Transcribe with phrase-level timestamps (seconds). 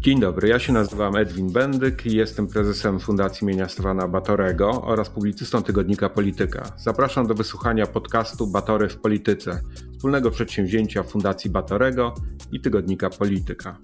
[0.00, 5.10] Dzień dobry, ja się nazywam Edwin Bendyk i jestem prezesem Fundacji imienia Stefana Batorego oraz
[5.10, 6.72] publicystą tygodnika Polityka.
[6.76, 9.60] Zapraszam do wysłuchania podcastu Batory w Polityce,
[9.92, 12.14] wspólnego przedsięwzięcia Fundacji Batorego
[12.52, 13.78] i tygodnika Polityka.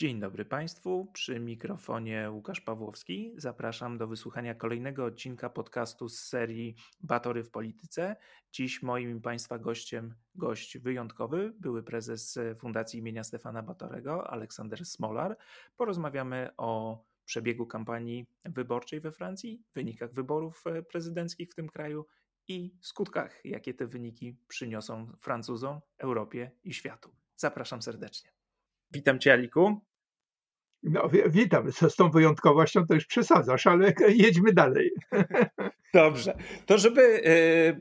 [0.00, 3.32] Dzień dobry Państwu, przy mikrofonie Łukasz Pawłowski.
[3.36, 8.16] Zapraszam do wysłuchania kolejnego odcinka podcastu z serii Batory w Polityce.
[8.52, 15.36] Dziś moim i Państwa gościem, gość wyjątkowy, były prezes Fundacji imienia Stefana Batorego, Aleksander Smolar.
[15.76, 22.06] Porozmawiamy o przebiegu kampanii wyborczej we Francji, wynikach wyborów prezydenckich w tym kraju
[22.48, 27.14] i skutkach, jakie te wyniki przyniosą Francuzom, Europie i światu.
[27.36, 28.30] Zapraszam serdecznie.
[28.90, 29.89] Witam Cię, Aliku.
[30.82, 31.72] No, witam.
[31.72, 33.92] Z tą wyjątkowością to już przesadzasz, ale
[34.24, 34.90] jedźmy dalej.
[35.94, 36.36] Dobrze.
[36.66, 37.80] To żeby e,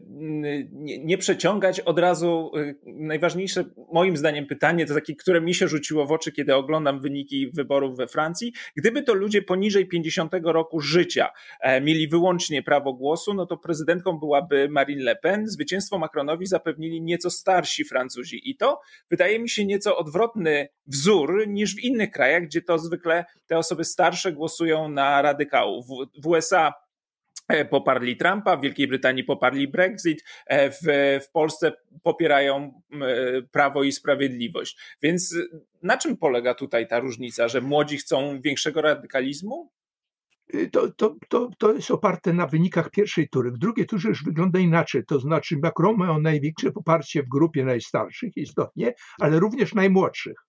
[1.00, 6.06] nie przeciągać od razu, e, najważniejsze moim zdaniem pytanie, to takie, które mi się rzuciło
[6.06, 8.54] w oczy, kiedy oglądam wyniki wyborów we Francji.
[8.76, 11.30] Gdyby to ludzie poniżej 50 roku życia
[11.62, 15.48] e, mieli wyłącznie prawo głosu, no to prezydentką byłaby Marine Le Pen.
[15.48, 18.50] Zwycięstwo Macronowi zapewnili nieco starsi Francuzi.
[18.50, 18.80] I to
[19.10, 23.84] wydaje mi się nieco odwrotny wzór niż w innych krajach, gdzie to zwykle te osoby
[23.84, 25.86] starsze głosują na radykałów.
[26.24, 26.74] W USA
[27.70, 30.78] poparli Trumpa, w Wielkiej Brytanii poparli Brexit, e, w,
[31.28, 31.72] w Polsce
[32.04, 34.78] popierają e, Prawo i Sprawiedliwość.
[35.02, 35.36] Więc
[35.84, 39.72] na czym polega tutaj ta różnica, że młodzi chcą większego radykalizmu?
[40.54, 43.52] Y, to, to, to, to jest oparte na wynikach pierwszej tury.
[43.52, 48.38] W drugiej turze już wygląda inaczej, to znaczy Macron ma największe poparcie w grupie najstarszych
[48.38, 50.49] istotnie, ale również najmłodszych.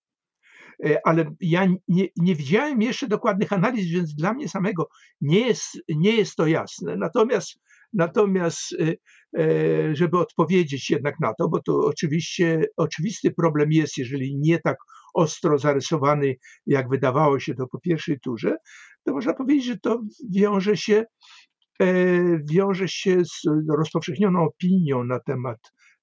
[0.84, 4.88] E, ale ja nie, nie widziałem jeszcze dokładnych analiz, więc dla mnie samego
[5.20, 6.96] nie jest, nie jest to jasne.
[6.96, 7.60] Natomiast,
[7.92, 8.94] natomiast e,
[9.40, 14.76] e, żeby odpowiedzieć jednak na to, bo to oczywiście oczywisty problem jest, jeżeli nie tak
[15.14, 16.34] ostro zarysowany,
[16.66, 18.56] jak wydawało się to po pierwszej turze,
[19.04, 20.02] to można powiedzieć, że to
[20.34, 21.04] wiąże się,
[22.50, 23.42] wiąże się z
[23.78, 25.58] rozpowszechnioną opinią na temat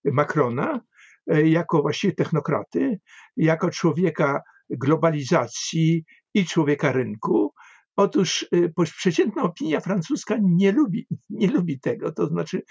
[0.05, 0.79] Macrona,
[1.27, 2.99] jako właściwie technokraty,
[3.37, 7.53] jako człowieka globalizacji i człowieka rynku.
[7.95, 12.11] Otóż y, przeciętna opinia francuska nie lubi, nie lubi tego.
[12.11, 12.61] To znaczy,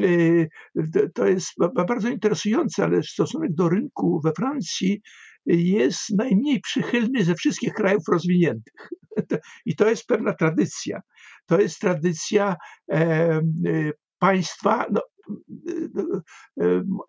[0.00, 0.48] y,
[1.14, 1.52] to jest
[1.88, 5.00] bardzo interesujące, ale stosunek do rynku we Francji
[5.46, 8.88] jest najmniej przychylny ze wszystkich krajów rozwiniętych.
[9.66, 11.00] I to jest pewna tradycja.
[11.46, 12.56] To jest tradycja
[12.92, 15.00] y, państwa, no,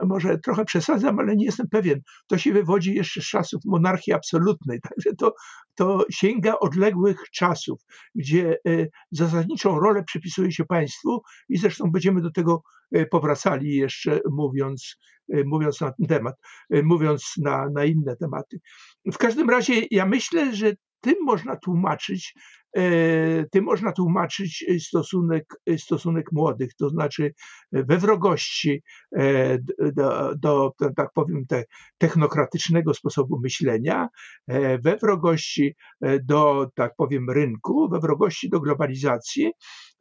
[0.06, 2.02] może trochę przesadzam, ale nie jestem pewien.
[2.28, 5.34] To się wywodzi jeszcze z czasów monarchii absolutnej, także to,
[5.76, 7.80] to sięga odległych czasów,
[8.16, 8.58] gdzie
[9.12, 12.62] zasadniczą rolę przypisuje się państwu i zresztą będziemy do tego
[13.12, 14.96] powracali jeszcze mówiąc,
[15.46, 16.36] mówiąc na ten temat,
[16.70, 18.60] mówiąc na, na inne tematy.
[19.14, 20.74] W każdym razie ja myślę, że
[21.06, 22.34] tym można tłumaczyć,
[22.78, 25.46] e, tym można tłumaczyć stosunek,
[25.78, 27.34] stosunek młodych, to znaczy
[27.72, 28.84] we wrogości
[29.18, 29.58] e,
[29.96, 31.64] do, do tak powiem, te,
[31.98, 34.08] technokratycznego sposobu myślenia,
[34.48, 35.76] e, we wrogości
[36.24, 39.52] do, tak powiem, rynku, we wrogości do globalizacji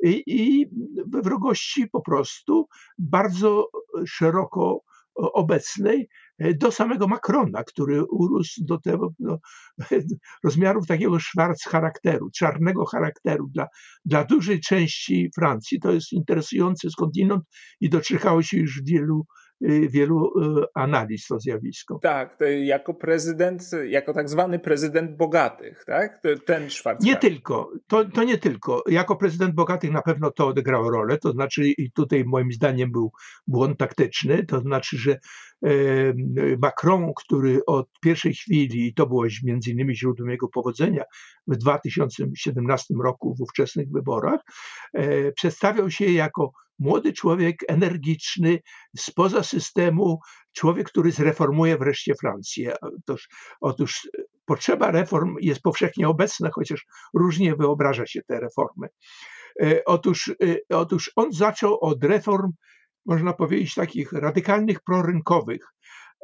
[0.05, 0.67] i, i
[1.07, 3.69] we wrogości po prostu bardzo
[4.07, 4.81] szeroko
[5.15, 6.07] obecnej e,
[6.39, 9.39] do samego Macrona, który urósł do tego do
[10.45, 13.67] rozmiarów takiego szwarc charakteru, czarnego charakteru dla,
[14.05, 15.81] dla dużej części Francji.
[15.81, 17.45] To jest interesujący skądinąd
[17.81, 19.27] i doczyhało się już wielu
[19.89, 21.99] wielu y, analiz to zjawisko.
[22.03, 26.23] Tak, jako prezydent, jako tak zwany prezydent bogatych, tak?
[26.47, 27.07] Ten Schwarzkopf.
[27.07, 28.83] Nie tylko, to, to nie tylko.
[28.89, 33.13] Jako prezydent bogatych na pewno to odegrało rolę, to znaczy i tutaj moim zdaniem był
[33.47, 35.19] błąd taktyczny, to znaczy, że
[36.59, 41.05] Macron, który od pierwszej chwili, i to było między innymi źródłem jego powodzenia
[41.47, 44.41] w 2017 roku w ówczesnych wyborach,
[44.93, 48.59] e, przedstawiał się jako młody człowiek, energiczny,
[48.97, 50.19] spoza systemu,
[50.53, 52.75] człowiek, który zreformuje wreszcie Francję.
[52.83, 53.29] Otóż,
[53.61, 54.09] otóż
[54.45, 58.89] potrzeba reform jest powszechnie obecna, chociaż różnie wyobraża się te reformy.
[59.63, 62.53] E, otóż, e, otóż on zaczął od reform,
[63.07, 65.67] można powiedzieć, takich radykalnych prorynkowych.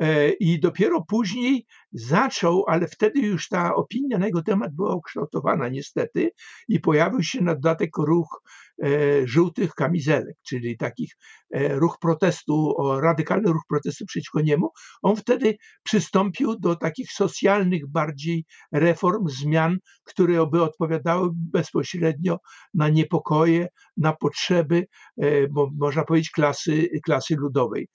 [0.01, 5.69] E, I dopiero później zaczął, ale wtedy już ta opinia na jego temat była ukształtowana
[5.69, 6.31] niestety
[6.69, 8.43] i pojawił się na dodatek ruch
[8.83, 8.89] e,
[9.27, 11.13] żółtych kamizelek, czyli takich
[11.51, 14.71] e, ruch protestu, radykalny ruch protestu przeciwko niemu.
[15.03, 22.39] On wtedy przystąpił do takich socjalnych bardziej reform, zmian, które by odpowiadały bezpośrednio
[22.75, 24.87] na niepokoje, na potrzeby,
[25.19, 27.89] e, bo można powiedzieć klasy, klasy ludowej.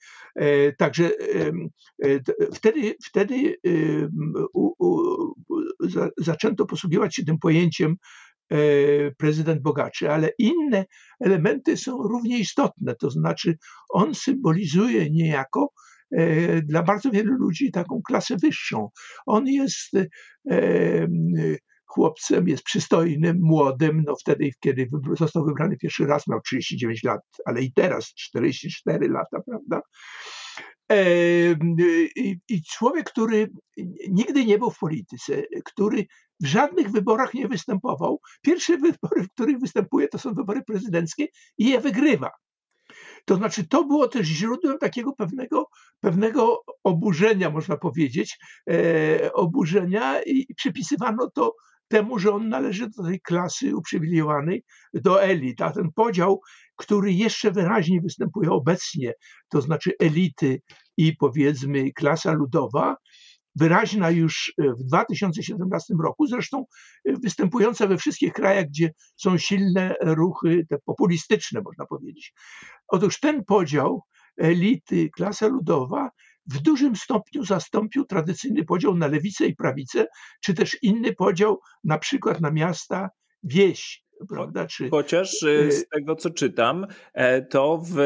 [0.78, 1.10] Także
[2.54, 3.54] wtedy, wtedy
[4.54, 4.98] u, u,
[5.80, 7.96] za, zaczęto posługiwać się tym pojęciem
[8.50, 8.56] e,
[9.10, 10.84] prezydent bogaczy, ale inne
[11.20, 15.72] elementy są równie istotne, to znaczy on symbolizuje niejako
[16.10, 18.88] e, dla bardzo wielu ludzi taką klasę wyższą.
[19.26, 19.90] On jest
[20.50, 21.06] e,
[21.86, 24.88] chłopcem, jest przystojnym, młodym, no wtedy, kiedy
[25.18, 29.80] został wybrany pierwszy raz, miał 39 lat, ale i teraz 44 lata, prawda?
[32.48, 33.50] I człowiek, który
[34.08, 36.06] nigdy nie był w polityce, który
[36.40, 38.20] w żadnych wyborach nie występował.
[38.42, 41.26] Pierwsze wybory, w których występuje, to są wybory prezydenckie
[41.58, 42.30] i je wygrywa.
[43.24, 45.66] To znaczy, to było też źródłem takiego pewnego,
[46.00, 48.38] pewnego oburzenia, można powiedzieć,
[48.70, 51.54] e, oburzenia i przypisywano to
[51.88, 55.60] temu, że on należy do tej klasy uprzywilejowanej, do elit.
[55.60, 56.40] A ten podział,
[56.76, 59.12] który jeszcze wyraźnie występuje obecnie,
[59.48, 60.60] to znaczy elity
[60.96, 62.96] i powiedzmy klasa ludowa,
[63.54, 66.64] wyraźna już w 2017 roku, zresztą
[67.04, 72.32] występująca we wszystkich krajach, gdzie są silne ruchy te populistyczne, można powiedzieć.
[72.88, 74.02] Otóż ten podział
[74.36, 76.10] elity, klasa ludowa
[76.46, 80.06] w dużym stopniu zastąpił tradycyjny podział na lewicę i prawicę,
[80.40, 83.10] czy też inny podział na przykład na miasta,
[83.42, 84.66] wieś prawda?
[84.66, 87.96] Czy, Chociaż y, y, z tego, co czytam, e, to w,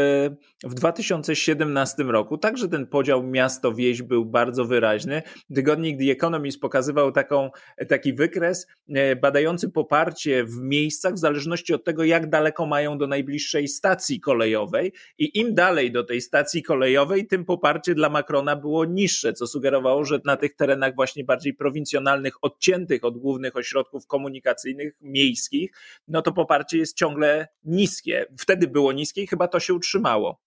[0.64, 5.22] w 2017 roku także ten podział miasto-wieś był bardzo wyraźny.
[5.54, 7.50] Tygodnik The Economist pokazywał taką,
[7.88, 13.06] taki wykres e, badający poparcie w miejscach w zależności od tego, jak daleko mają do
[13.06, 18.84] najbliższej stacji kolejowej i im dalej do tej stacji kolejowej, tym poparcie dla Macrona było
[18.84, 24.94] niższe, co sugerowało, że na tych terenach właśnie bardziej prowincjonalnych, odciętych od głównych ośrodków komunikacyjnych,
[25.00, 25.70] miejskich,
[26.08, 28.26] no to poparcie jest ciągle niskie.
[28.38, 30.40] Wtedy było niskie i chyba to się utrzymało.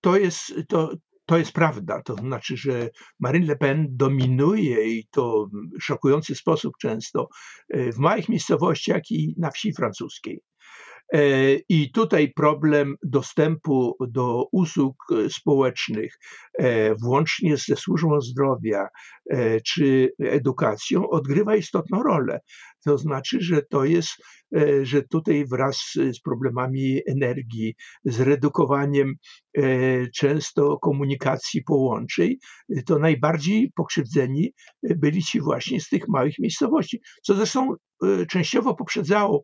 [0.00, 0.92] To jest, to,
[1.26, 2.02] to jest prawda.
[2.02, 2.90] To znaczy, że
[3.20, 5.46] Marine Le Pen dominuje i to
[5.78, 7.28] w szokujący sposób często
[7.68, 10.40] e, w małych miejscowościach i na wsi francuskiej.
[11.12, 16.18] E, I tutaj problem dostępu do usług e, społecznych,
[16.58, 18.88] e, włącznie ze służbą zdrowia
[19.64, 22.40] czy edukacją, odgrywa istotną rolę.
[22.84, 24.10] To znaczy, że to jest,
[24.82, 27.74] że tutaj wraz z problemami energii,
[28.04, 29.14] z redukowaniem
[30.16, 32.34] często komunikacji połączeń,
[32.86, 34.52] to najbardziej pokrzywdzeni
[34.82, 37.74] byli ci właśnie z tych małych miejscowości, co zresztą
[38.28, 39.42] częściowo poprzedzało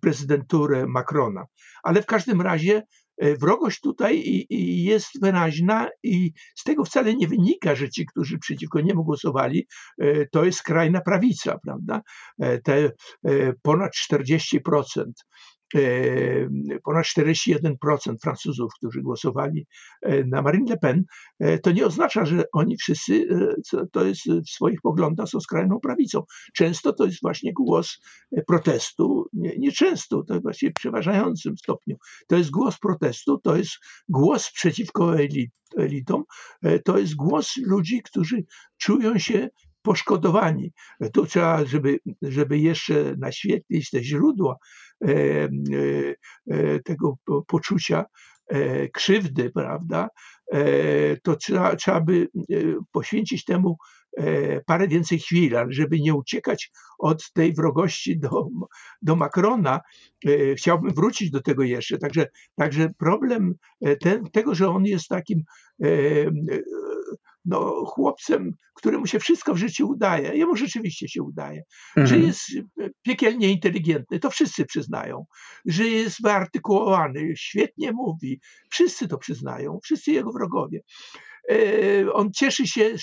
[0.00, 1.44] prezydenturę Macrona.
[1.82, 2.82] Ale w każdym razie
[3.18, 4.46] e, wrogość tutaj
[4.84, 9.66] jest wyraźna i z tego wcale nie wynika, że ci, którzy przeciwko niemu głosowali,
[9.98, 12.02] e, to jest skrajna prawica, prawda?
[12.40, 12.90] E, te
[13.62, 15.04] ponad 40%
[16.84, 17.74] ponad 41%
[18.22, 19.66] Francuzów, którzy głosowali
[20.02, 21.04] e, na Marine Le Pen,
[21.38, 23.26] e, to nie oznacza, że oni wszyscy
[23.72, 26.22] e, to jest w swoich poglądach są skrajną prawicą.
[26.54, 28.00] Często to jest właśnie głos
[28.46, 31.96] protestu, nie, nie często, to właśnie w przeważającym stopniu.
[32.28, 33.72] To jest głos protestu, to jest
[34.08, 36.24] głos przeciwko elit, elitom,
[36.84, 38.44] to jest głos ludzi, którzy
[38.78, 39.48] czują się
[39.84, 40.72] poszkodowani.
[41.12, 44.93] Tu trzeba, żeby, żeby jeszcze naświetlić te źródła e, e, e,
[46.84, 47.16] tego
[47.46, 48.04] poczucia
[48.92, 50.08] krzywdy, prawda,
[51.22, 52.28] to trzeba, trzeba by
[52.92, 53.76] poświęcić temu
[54.66, 58.48] parę więcej chwil, ale żeby nie uciekać od tej wrogości do,
[59.02, 59.80] do Macrona,
[60.56, 61.98] chciałbym wrócić do tego jeszcze.
[61.98, 63.54] Także, także problem
[64.00, 65.42] ten, tego, że on jest takim
[67.44, 70.36] no, chłopcem, któremu się wszystko w życiu udaje.
[70.36, 71.62] Jemu rzeczywiście się udaje.
[71.96, 72.06] Mhm.
[72.06, 72.40] Że jest
[73.02, 75.24] piekielnie inteligentny, to wszyscy przyznają.
[75.66, 78.40] Że jest wyartykułowany, świetnie mówi.
[78.70, 80.80] Wszyscy to przyznają, wszyscy jego wrogowie.
[81.50, 82.94] E, on cieszy się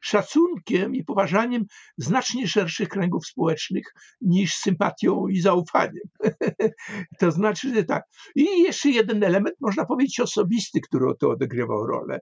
[0.00, 1.64] szacunkiem i poważaniem
[1.98, 3.84] znacznie szerszych kręgów społecznych
[4.20, 6.04] niż sympatią i zaufaniem.
[7.20, 8.04] to znaczy, że tak.
[8.34, 12.20] I jeszcze jeden element, można powiedzieć, osobisty, który to odegrywał rolę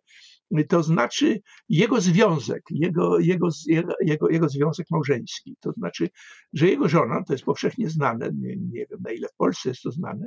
[0.68, 3.48] to znaczy jego związek, jego, jego,
[4.00, 5.56] jego, jego związek małżeński.
[5.60, 6.08] To znaczy,
[6.52, 9.82] że jego żona, to jest powszechnie znane, nie, nie wiem na ile w Polsce jest
[9.82, 10.26] to znane,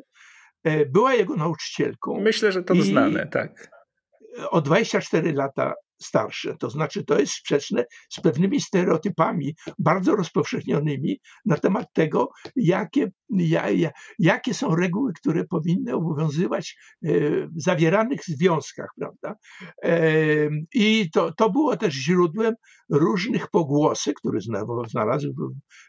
[0.63, 2.19] e, była jego nauczycielką.
[2.21, 3.71] Myślę, że to znane, tak.
[4.49, 6.57] O 24 lata starsze.
[6.57, 13.63] To znaczy, to jest sprzeczne z pewnymi stereotypami bardzo rozpowszechnionymi na temat tego, jakie, ja,
[14.19, 19.35] jakie są reguły, które powinny obowiązywać w zawieranych związkach, prawda?
[20.73, 22.53] I to, to było też źródłem
[22.89, 24.39] różnych pogłosy, które
[24.87, 25.33] znalazły,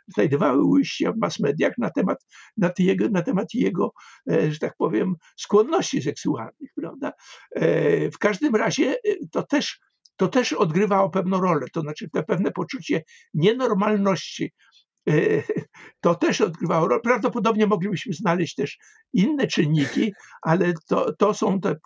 [0.09, 2.27] znajdowały ujście w mass mediach na temat,
[2.57, 3.93] na, jego, na temat jego,
[4.31, 7.13] e, że tak powiem, skłonności seksualnych, prawda?
[7.55, 9.81] E, w każdym razie e, to też
[10.17, 13.03] to też odgrywało pewną rolę, to znaczy te pewne poczucie
[13.35, 14.68] nienormalności E,
[16.01, 17.01] to też odgrywało rolę.
[17.01, 18.79] Prawdopodobnie moglibyśmy znaleźć też
[19.13, 20.13] inne czynniki,
[20.43, 21.77] ale to, to są te,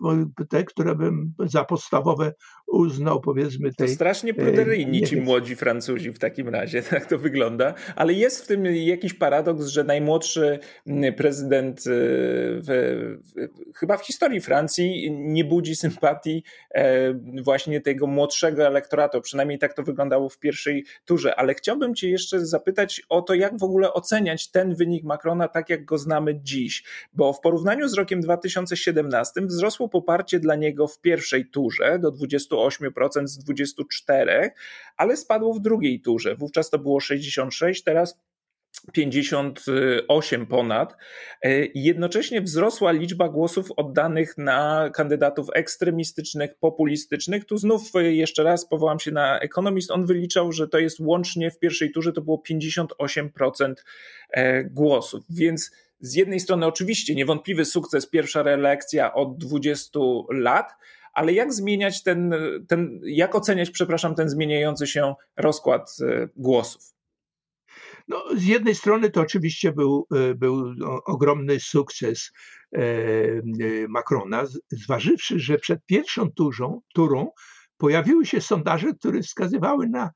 [0.49, 2.33] te, które bym za podstawowe
[2.67, 3.71] uznał, powiedzmy.
[3.75, 7.75] Tej, to strasznie pruderyjni ci młodzi Francuzi w takim razie, tak to wygląda.
[7.97, 10.59] Ale jest w tym jakiś paradoks, że najmłodszy
[11.17, 17.15] prezydent e, w, w, chyba w historii Francji nie budzi sympatii e,
[17.45, 19.21] właśnie tego młodszego elektoratu.
[19.21, 21.35] Przynajmniej tak to wyglądało w pierwszej turze.
[21.35, 25.71] Ale chciałbym cię jeszcze zapytać o to, jak w ogóle oceniać ten wynik Macrona tak,
[25.71, 26.85] jak go znamy dziś.
[27.13, 33.27] Bo w porównaniu z rokiem 2017 wzrosło poparcie dla niego w pierwszej turze do 28%
[33.27, 34.51] z 24%,
[34.97, 36.37] ale spadło w drugiej turze.
[36.37, 38.21] Wówczas to było 66, teraz
[38.93, 40.97] 58 ponad.
[41.43, 47.45] E, jednocześnie wzrosła liczba głosów oddanych na kandydatów ekstremistycznych, populistycznych.
[47.45, 49.91] Tu znów e, jeszcze raz powołam się na Economist.
[49.91, 53.75] On wyliczał, że to jest łącznie w pierwszej turze to było 58%
[54.31, 55.25] e, głosów.
[55.31, 60.01] Więc z jednej strony oczywiście niewątpliwy sukces, pierwsza reelekcja od 20
[60.31, 60.73] lat,
[61.15, 62.35] ale jak zmieniać ten,
[62.69, 65.97] ten jak oceniać, przepraszam, ten zmieniający się rozkład
[66.37, 66.93] głosów?
[68.09, 70.75] No, z jednej strony to oczywiście był, e, był
[71.07, 72.31] ogromny sukces
[72.73, 73.43] e, e,
[73.89, 77.31] Macrona, zważywszy, że przed pierwszą turzą, turą
[77.77, 80.11] pojawiły się sondaże, które wskazywały na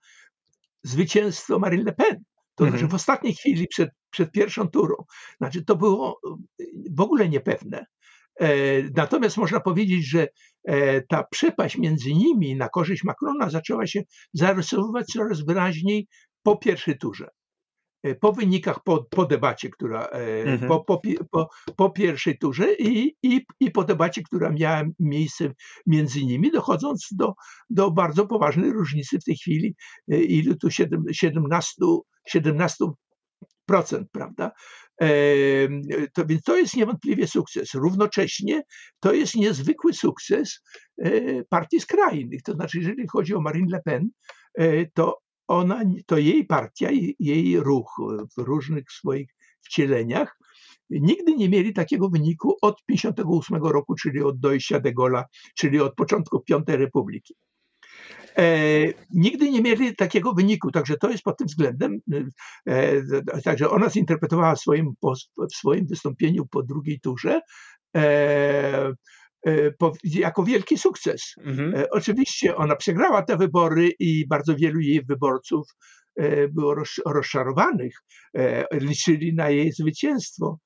[0.83, 2.17] zwycięstwo Marine Le Pen.
[2.55, 2.71] To mhm.
[2.71, 4.95] znaczy w ostatniej chwili przed, przed pierwszą turą.
[5.41, 6.21] Znaczy to było
[6.91, 7.87] w ogóle niepewne.
[8.97, 10.29] Natomiast można powiedzieć, że
[11.09, 14.03] ta przepaść między nimi na korzyść Macrona zaczęła się
[14.33, 16.07] zarysowywać coraz wyraźniej
[16.43, 17.29] po pierwszej turze.
[18.07, 20.69] E, po wynikach, po, po debacie, która e, mhm.
[20.69, 25.53] po, po, po, po, pierwszej turze i, i, i po debacie, która miała miejsce
[25.87, 27.35] między nimi, dochodząc do,
[27.71, 29.77] do bardzo poważnej różnicy w tej chwili,
[30.11, 31.75] e, ilu tu 17,
[32.29, 32.85] 17
[33.67, 34.51] procent, prawda?
[36.13, 37.75] To, więc to jest niewątpliwie sukces.
[37.75, 38.63] Równocześnie
[39.01, 40.63] to jest niezwykły sukces
[41.49, 42.43] partii skrajnych.
[42.43, 44.09] To znaczy, jeżeli chodzi o Marine Le Pen,
[44.95, 46.89] to ona, to jej partia,
[47.19, 47.97] jej ruch
[48.37, 49.29] w różnych swoich
[49.63, 50.39] wcieleniach
[50.91, 55.23] nigdy nie mieli takiego wyniku od 58 roku, czyli od dojścia de Gaulle'a,
[55.59, 57.35] czyli od początku Piątej Republiki.
[58.39, 58.47] E,
[59.11, 62.01] nigdy nie mieli takiego wyniku, także to jest pod tym względem,
[62.69, 63.03] e,
[63.45, 64.93] także ona zinterpretowała w swoim,
[65.51, 67.41] w swoim wystąpieniu po drugiej turze
[67.97, 68.93] E,
[70.05, 71.35] jako wielki sukces.
[71.45, 71.75] Mhm.
[71.75, 75.67] E, oczywiście ona przegrała te wybory i bardzo wielu jej wyborców
[76.17, 76.75] e, było
[77.07, 77.95] rozczarowanych,
[78.73, 80.59] liczyli na jej zwycięstwo.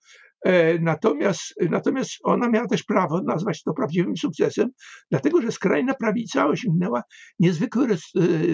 [0.81, 4.69] Natomiast, natomiast ona miała też prawo nazwać to prawdziwym sukcesem,
[5.11, 7.03] dlatego że skrajna prawica osiągnęła
[7.39, 7.87] niezwykły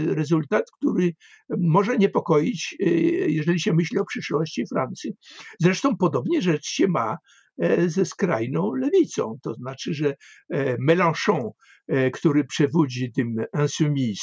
[0.06, 1.12] rezultat, który
[1.58, 2.76] może niepokoić,
[3.26, 5.12] jeżeli się myśli o przyszłości Francji.
[5.60, 7.45] Zresztą podobnie rzecz się ma E,
[7.86, 9.38] ze skrajną lewicą.
[9.42, 10.14] To znaczy, że
[10.50, 11.50] e, Mélenchon,
[11.88, 14.20] e, który przewodzi tym insoumis,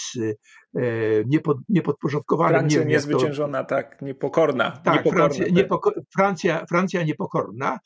[1.26, 2.60] niepod, niepodporządkowanym.
[2.60, 4.72] Francja nie niezwyciężona, to, tak, niepokorna.
[4.72, 5.56] Tak, niepokorna, Francja, tak.
[5.56, 7.80] niepoko, Francja, Francja niepokorna.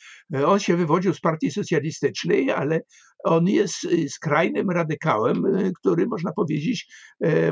[0.46, 2.82] On się wywodził z partii socjalistycznej, ale
[3.24, 5.44] on jest skrajnym radykałem,
[5.80, 6.94] który można powiedzieć,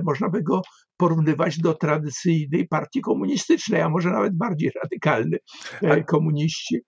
[0.03, 0.61] można by go
[0.97, 5.37] porównywać do tradycyjnej partii komunistycznej, a może nawet bardziej radykalny
[6.07, 6.79] komuniści.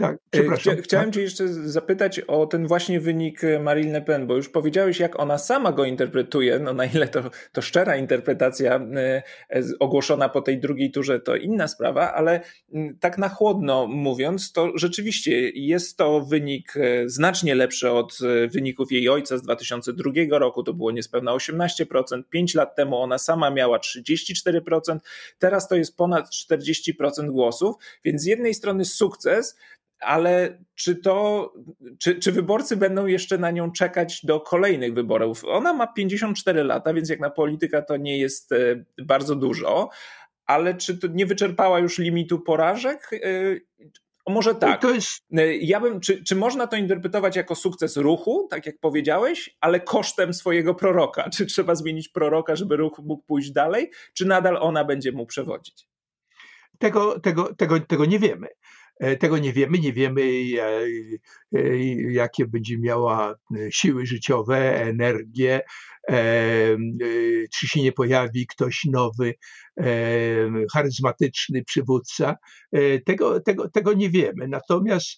[0.00, 0.76] Tak, e, przepraszam.
[0.82, 1.14] chciałem tak?
[1.14, 5.20] Cię jeszcze zapytać o ten właśnie wynik e, Marine Le Pen, bo już powiedziałeś, jak
[5.20, 6.58] ona sama go interpretuje.
[6.58, 9.22] No na ile to, to szczera interpretacja e,
[9.80, 12.40] ogłoszona po tej drugiej turze, to inna sprawa, ale
[13.00, 16.74] tak na chłodno mówiąc, to rzeczywiście jest to wynik
[17.06, 18.18] znacznie lepszy od
[18.52, 20.62] wyników jej ojca z 2002 roku.
[20.62, 22.22] To było niespełna 18%.
[22.30, 24.98] Pięć lat temu ona sama miała 34%.
[25.38, 29.56] Teraz to jest ponad 40% głosów, więc z jednej strony sukces,
[30.00, 31.52] ale czy to,
[31.98, 35.44] czy, czy wyborcy będą jeszcze na nią czekać do kolejnych wyborów?
[35.44, 39.88] Ona ma 54 lata, więc jak na polityka to nie jest e, bardzo dużo,
[40.46, 43.10] ale czy to nie wyczerpała już limitu porażek?
[43.12, 43.20] E,
[44.28, 44.84] może tak.
[44.84, 45.24] Jest...
[45.36, 49.80] E, ja bym, czy, czy można to interpretować jako sukces ruchu, tak jak powiedziałeś, ale
[49.80, 51.30] kosztem swojego proroka?
[51.30, 55.88] Czy trzeba zmienić proroka, żeby ruch mógł pójść dalej, czy nadal ona będzie mu przewodzić?
[56.78, 58.48] Tego, tego, tego, tego nie wiemy.
[59.00, 60.22] E, tego nie wiemy, nie wiemy
[60.58, 61.78] e,
[62.12, 63.34] jakie będzie miała
[63.70, 65.60] siły życiowe, energię,
[67.54, 69.34] czy się nie pojawi ktoś nowy,
[70.72, 72.36] charyzmatyczny przywódca.
[72.72, 74.48] E, tego, tego, tego nie wiemy.
[74.48, 75.08] Natomiast,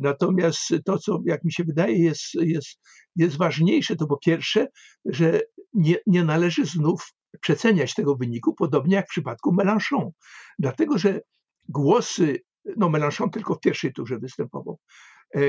[0.00, 2.80] natomiast to, co jak mi się wydaje jest, jest,
[3.16, 4.68] jest ważniejsze, to po pierwsze,
[5.04, 5.40] że
[5.74, 10.10] nie, nie należy znów przeceniać tego wyniku, podobnie jak w przypadku Mélenchon.
[10.58, 11.20] Dlatego, że
[11.68, 12.38] głosy
[12.76, 14.78] no Mélenchon tylko w pierwszej turze występował,
[15.36, 15.40] e,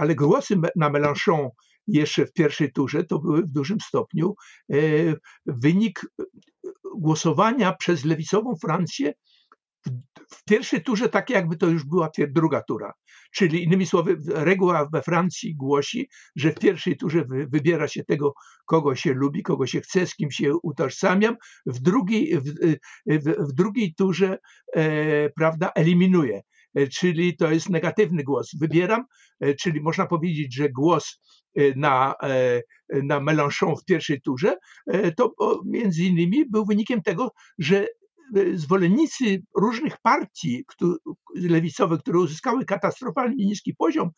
[0.00, 1.48] ale głosy na Mélenchon
[1.86, 4.34] jeszcze w pierwszej turze to były w dużym stopniu
[4.72, 4.76] e,
[5.46, 6.00] wynik
[6.96, 9.12] głosowania przez lewicową Francję
[10.30, 12.92] w pierwszej turze tak jakby to już była druga tura.
[13.34, 18.34] Czyli innymi słowy, reguła we Francji głosi, że w pierwszej turze wybiera się tego,
[18.66, 21.36] kogo się lubi, kogo się chce, z kim się utożsamiam,
[21.66, 22.44] w drugiej, w,
[23.06, 24.38] w, w drugiej turze
[24.76, 26.42] e, prawda, eliminuje.
[26.74, 28.50] E, czyli to jest negatywny głos.
[28.60, 29.04] Wybieram,
[29.40, 31.20] e, czyli można powiedzieć, że głos
[31.54, 32.14] e, na,
[32.90, 34.56] na Mélenchon w pierwszej turze,
[35.16, 37.86] to między innymi był wynikiem tego, że
[38.54, 40.64] zwolennicy różnych partii
[41.34, 44.10] lewicowych, które uzyskały katastrofalnie niski poziom,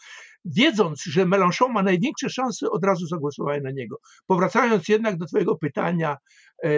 [0.44, 3.96] wiedząc, że Mélenchon ma największe szanse, od razu zagłosowali na niego.
[4.26, 6.16] Powracając jednak do Twojego pytania
[6.64, 6.68] e,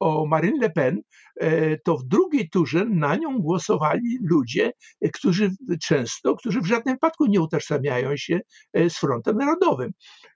[0.00, 1.00] o Marine Le Pen,
[1.40, 4.72] e, to w drugiej turze na nią głosowali ludzie,
[5.14, 5.50] którzy
[5.82, 8.40] często, którzy w żadnym wypadku nie utożsamiają się
[8.72, 9.90] e, z Frontem Narodowym.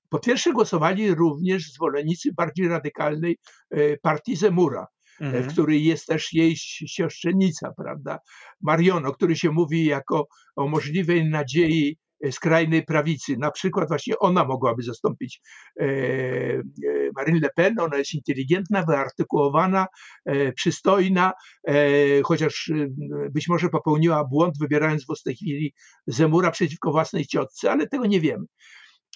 [0.09, 3.39] Po pierwsze głosowali również zwolennicy bardziej radykalnej
[4.03, 4.87] partii Zemura,
[5.21, 5.45] mhm.
[5.45, 6.57] w której jest też jej
[6.87, 8.19] siostrzenica, prawda,
[8.61, 11.99] Mariono, który się mówi jako o możliwej nadziei
[12.31, 13.37] skrajnej prawicy.
[13.39, 15.41] Na przykład właśnie ona mogłaby zastąpić
[15.81, 16.63] e, e,
[17.17, 17.81] Marine Le Pen.
[17.81, 19.87] Ona jest inteligentna, wyartykułowana,
[20.25, 21.33] e, przystojna,
[22.25, 22.73] chociaż
[23.31, 25.75] być może popełniła błąd, wybierając w tej chwili
[26.07, 28.45] Zemura przeciwko własnej ciotce, ale tego nie wiemy.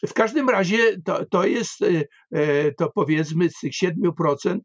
[0.06, 4.58] W każdym razie to, to jest, e, e, to powiedzmy z tych 7%,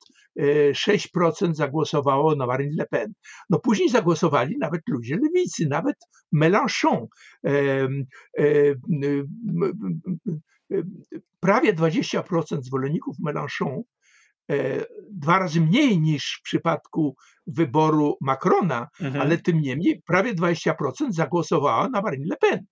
[0.73, 3.13] 6% e, zagłosowało na Marine Le Pen.
[3.49, 5.95] No później zagłosowali nawet ludzie lewicy, nawet
[6.31, 7.07] Mélenchon.
[11.39, 13.81] Prawie 20% zwolenników Mélenchon
[15.11, 17.15] dwa razy mniej niż w przypadku
[17.48, 19.22] wyboru Macrona, mhm.
[19.22, 20.74] ale tym niemniej prawie 20%
[21.09, 22.65] zagłosowało na Marine Le Pen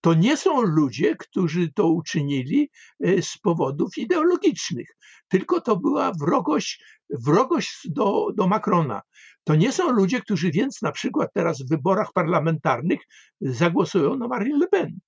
[0.00, 2.70] to nie są ludzie, którzy to uczynili
[3.04, 4.88] e, z powodów ideologicznych,
[5.28, 9.02] tylko to była wrogość, wrogość do, do Macrona.
[9.44, 13.00] To nie są ludzie, którzy więc na przykład teraz w wyborach parlamentarnych
[13.40, 14.98] zagłosują na Marine Le Pen.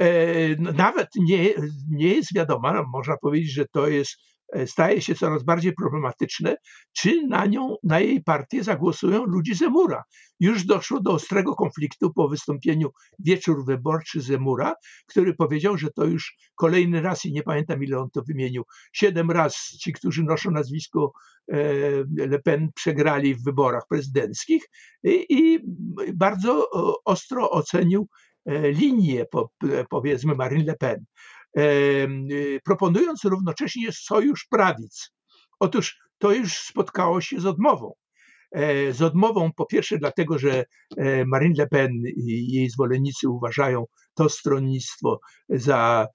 [0.00, 1.54] E, nawet nie,
[1.90, 4.16] nie jest wiadomo, można powiedzieć, że to jest
[4.66, 6.56] staje się coraz bardziej problematyczne,
[6.92, 10.02] czy na nią, na jej partię zagłosują ludzie Zemura.
[10.40, 14.74] Już doszło do ostrego konfliktu po wystąpieniu wieczór wyborczy Zemura,
[15.06, 19.30] który powiedział, że to już kolejny raz i nie pamiętam ile on to wymienił, siedem
[19.30, 21.12] raz ci, którzy noszą nazwisko
[21.52, 21.58] e,
[22.16, 24.64] Le Pen przegrali w wyborach prezydenckich
[25.04, 25.60] i, i
[26.14, 26.70] bardzo
[27.04, 28.08] ostro ocenił
[28.46, 29.24] e, linię,
[29.90, 31.04] powiedzmy, Marine Le Pen.
[31.58, 35.10] Y, proponując równocześnie sojusz prawic.
[35.60, 37.92] Otóż to już spotkało się z odmową.
[38.52, 40.64] E, z odmową po pierwsze dlatego, że
[40.96, 46.06] e, Marine Le Pen i jej zwolennicy uważają to stronnictwo za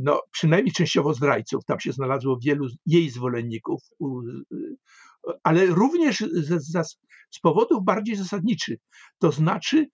[0.00, 1.64] no, przynajmniej częściowo zdrajców.
[1.64, 3.80] Tam się znalazło wielu jej zwolenników,
[5.42, 6.72] ale również z,
[7.30, 8.78] z powodów bardziej zasadniczych.
[9.18, 9.86] To znaczy,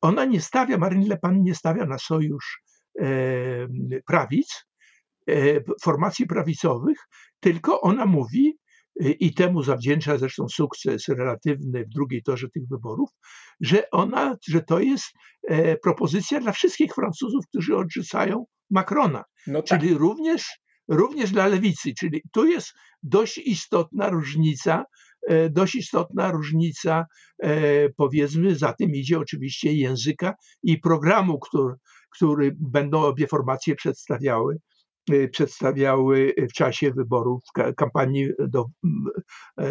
[0.00, 2.62] ona nie stawia, Marine Le Pen nie stawia na sojusz
[4.06, 4.66] prawic,
[5.30, 6.98] e, formacji prawicowych,
[7.40, 8.58] tylko ona mówi,
[9.00, 13.10] e, i temu zawdzięcza zresztą sukces relatywny w drugiej torze tych wyborów,
[13.60, 15.06] że ona, że to jest
[15.48, 19.24] e, propozycja dla wszystkich Francuzów, którzy odrzucają Macrona.
[19.46, 19.80] No tak.
[19.80, 20.46] Czyli również,
[20.88, 21.92] również dla lewicy.
[21.98, 24.84] Czyli tu jest dość istotna różnica,
[25.50, 27.04] dość istotna różnica,
[27.96, 31.74] powiedzmy, za tym idzie oczywiście języka i programu, który,
[32.16, 34.58] który będą obie formacje przedstawiały
[35.30, 37.40] przedstawiały w czasie wyborów,
[37.76, 38.64] kampanii do,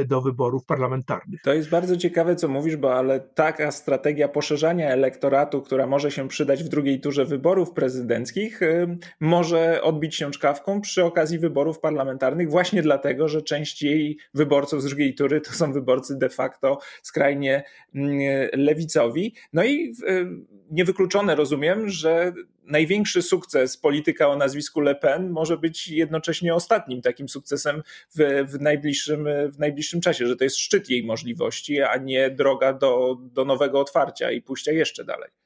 [0.07, 1.41] do wyborów parlamentarnych.
[1.43, 6.27] To jest bardzo ciekawe, co mówisz, bo ale taka strategia poszerzania elektoratu, która może się
[6.27, 12.49] przydać w drugiej turze wyborów prezydenckich, y, może odbić się czkawką przy okazji wyborów parlamentarnych,
[12.49, 17.63] właśnie dlatego, że część jej wyborców z drugiej tury to są wyborcy de facto skrajnie
[17.95, 18.19] mm,
[18.53, 19.35] lewicowi.
[19.53, 20.27] No i y,
[20.71, 22.33] niewykluczone rozumiem, że
[22.67, 27.83] największy sukces polityka o nazwisku Le Pen może być jednocześnie ostatnim takim sukcesem
[28.15, 32.73] w, w, najbliższym, w najbliższym czasie, że to jest szczyt jej możliwości, a nie droga
[32.73, 35.44] do, do nowego otwarcia i pójścia jeszcze dalej.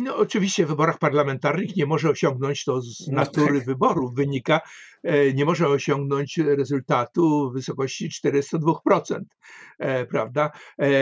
[0.00, 3.66] No, oczywiście w wyborach parlamentarnych nie może osiągnąć to z natury no tak.
[3.66, 4.60] wyborów wynika,
[5.02, 9.20] e, nie może osiągnąć rezultatu w wysokości 402%,
[9.78, 10.50] e, prawda?
[10.82, 10.92] E,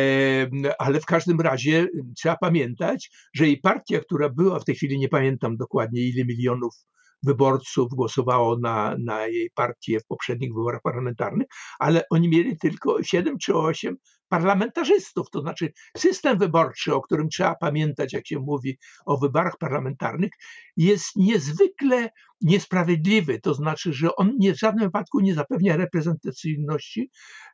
[0.79, 5.09] ale w każdym razie trzeba pamiętać, że jej partia, która była w tej chwili, nie
[5.09, 6.75] pamiętam dokładnie ile milionów
[7.23, 11.47] wyborców głosowało na, na jej partię w poprzednich wyborach parlamentarnych,
[11.79, 13.97] ale oni mieli tylko 7 czy 8
[14.29, 15.31] parlamentarzystów.
[15.31, 20.31] To znaczy system wyborczy, o którym trzeba pamiętać, jak się mówi o wyborach parlamentarnych,
[20.77, 22.11] jest niezwykle
[22.41, 23.41] niesprawiedliwy.
[23.41, 27.11] To znaczy, że on nie, w żadnym wypadku nie zapewnia reprezentacyjności,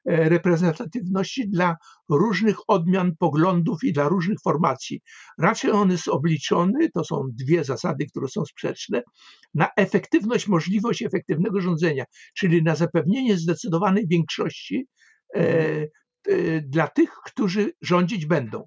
[0.08, 1.76] e, reprezentatywności dla
[2.10, 5.00] różnych odmian poglądów i dla różnych formacji.
[5.38, 9.02] Raczej on jest obliczony, to są dwie zasady, które są sprzeczne,
[9.54, 12.04] na efektywność, możliwość efektywnego rządzenia,
[12.36, 14.86] czyli na zapewnienie zdecydowanej większości
[15.36, 15.90] e, Y,
[16.62, 18.66] dla tych, którzy rządzić będą.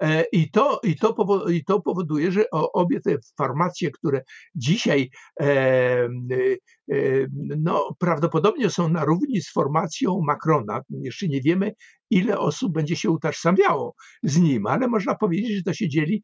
[0.00, 4.22] E, I to, i, to i to powoduje, że obie te formacje, które
[4.54, 5.10] dzisiaj
[5.40, 6.58] e, y,
[6.92, 11.72] y, no, prawdopodobnie są na równi z formacją Macrona, jeszcze nie wiemy,
[12.10, 16.22] ile osób będzie się utożsamiało z nim, ale można powiedzieć, że to się dzieli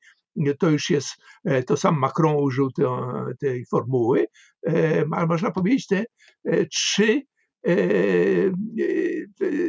[0.59, 1.09] to już jest,
[1.45, 2.85] e, to sam Macron użył te,
[3.41, 4.27] tej formuły,
[5.13, 6.05] ale można powiedzieć, te
[6.73, 7.23] trzy E, e,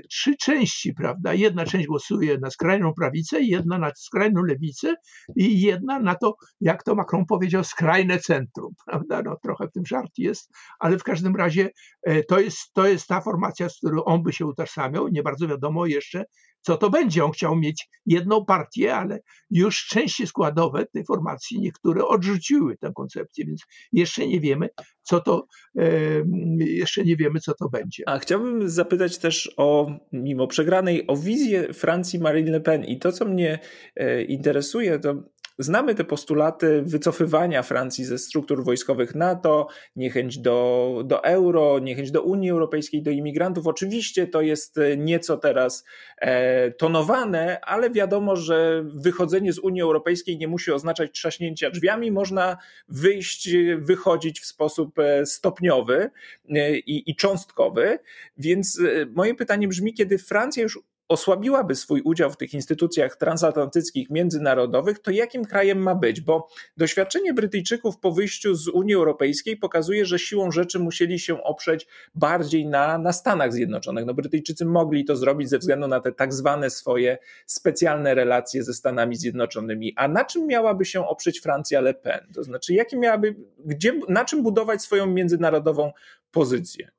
[0.10, 1.34] trzy części, prawda?
[1.34, 4.96] Jedna część głosuje na skrajną prawicę, jedna na skrajną lewicę
[5.36, 9.22] i jedna na to, jak to Macron powiedział, skrajne centrum, prawda?
[9.26, 11.70] No, trochę w tym żart jest, ale w każdym razie
[12.04, 15.08] e, to jest, to jest ta formacja, z którą on by się utożsamiał.
[15.08, 16.26] Nie bardzo wiadomo jeszcze,
[16.62, 17.26] co to będzie.
[17.26, 23.46] On chciał mieć jedną partię, ale już części składowe tej formacji niektóre odrzuciły tę koncepcję,
[23.46, 24.70] więc jeszcze nie wiemy,
[25.02, 25.48] co to,
[26.60, 28.04] jeszcze nie wiemy, co to będzie.
[28.06, 33.12] A chciałbym zapytać też o, mimo przegranej, o wizję Francji Marine Le Pen i to,
[33.12, 33.60] co mnie
[33.96, 35.24] e, interesuje, to
[35.60, 42.22] Znamy te postulaty wycofywania Francji ze struktur wojskowych NATO, niechęć do, do euro, niechęć do
[42.22, 43.68] Unii Europejskiej, do imigrantów.
[43.68, 45.86] Oczywiście to jest nieco teraz
[46.18, 52.12] e, tonowane, ale wiadomo, że wychodzenie z Unii Europejskiej nie musi oznaczać trzaśnięcia drzwiami.
[52.12, 56.10] Można wyjść, wychodzić w sposób e, stopniowy
[56.50, 58.00] e, i, i cząstkowy.
[58.38, 64.10] Więc e, moje pytanie brzmi, kiedy Francja już osłabiłaby swój udział w tych instytucjach transatlantyckich,
[64.10, 66.22] międzynarodowych, to jakim krajem ma być?
[66.22, 71.88] Bo doświadczenie Brytyjczyków po wyjściu z Unii Europejskiej pokazuje, że siłą rzeczy musieli się oprzeć
[72.16, 74.06] bardziej na, na Stanach Zjednoczonych.
[74.06, 78.74] No, Brytyjczycy mogli to zrobić ze względu na te tak zwane swoje specjalne relacje ze
[78.74, 79.94] Stanami Zjednoczonymi.
[79.96, 82.28] A na czym miałaby się oprzeć Francja Le Pen?
[82.34, 85.92] To znaczy, jakie miałaby, gdzie, na czym budować swoją międzynarodową
[86.32, 86.97] pozycję?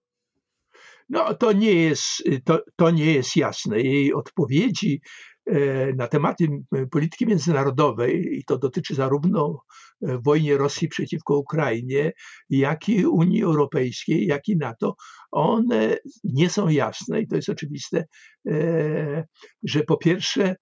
[1.09, 3.81] No to nie jest, to, to nie jest jasne.
[3.81, 5.01] Jej odpowiedzi
[5.47, 6.49] e, na tematy
[6.91, 9.61] polityki międzynarodowej, i to dotyczy zarówno
[10.03, 12.13] e, wojny Rosji przeciwko Ukrainie,
[12.51, 14.95] jak i Unii Europejskiej, jak i NATO,
[15.31, 18.05] one nie są jasne i to jest oczywiste,
[18.49, 19.25] e,
[19.63, 20.57] że po pierwsze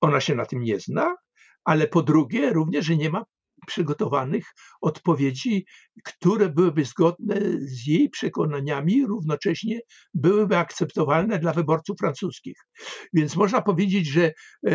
[0.00, 1.16] ona się na tym nie zna,
[1.64, 3.24] ale po drugie również, że nie ma
[3.64, 4.44] przygotowanych
[4.80, 5.66] odpowiedzi,
[6.04, 9.80] które byłyby zgodne z jej przekonaniami, równocześnie
[10.14, 12.56] byłyby akceptowalne dla wyborców francuskich.
[13.12, 14.32] Więc można powiedzieć, że
[14.66, 14.72] e,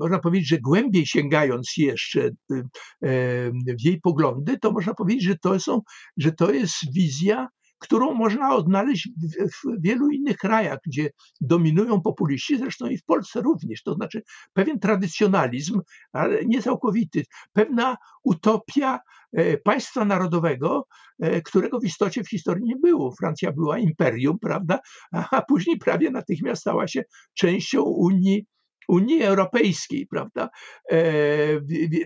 [0.00, 5.60] można powiedzieć, że głębiej sięgając jeszcze e, w jej poglądy, to można powiedzieć, że to
[5.60, 5.80] są,
[6.16, 7.48] że to jest wizja
[7.82, 13.82] którą można odnaleźć w, wielu innych krajach, gdzie dominują populiści, zresztą i w Polsce również.
[13.82, 15.80] To znaczy pewien tradycjonalizm,
[16.12, 18.98] ale nie całkowity, pewna utopia
[19.32, 20.86] e, państwa narodowego,
[21.20, 23.14] e, którego w istocie w historii nie było.
[23.18, 24.80] Francja była imperium, prawda,
[25.12, 27.02] a później prawie natychmiast stała się
[27.34, 28.46] częścią Unii
[28.88, 30.48] Unii Europejskiej, prawda?
[30.90, 30.98] E,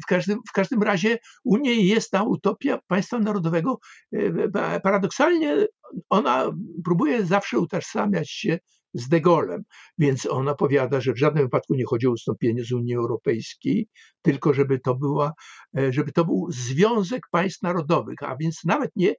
[0.03, 3.79] w każdym, w każdym razie Unia jest ta utopia państwa narodowego.
[4.13, 5.67] E, paradoksalnie
[6.11, 6.53] ona
[6.85, 8.59] próbuje zawsze utożsamiać się
[8.95, 9.61] z De Gaulle'em,
[9.99, 13.89] więc ona powiada, że w żadnym wypadku nie chodzi o ustąpienie z Unii Europejskiej,
[14.23, 15.33] tylko żeby to, była,
[15.79, 19.15] e, żeby to był związek państw narodowych, a więc nawet nie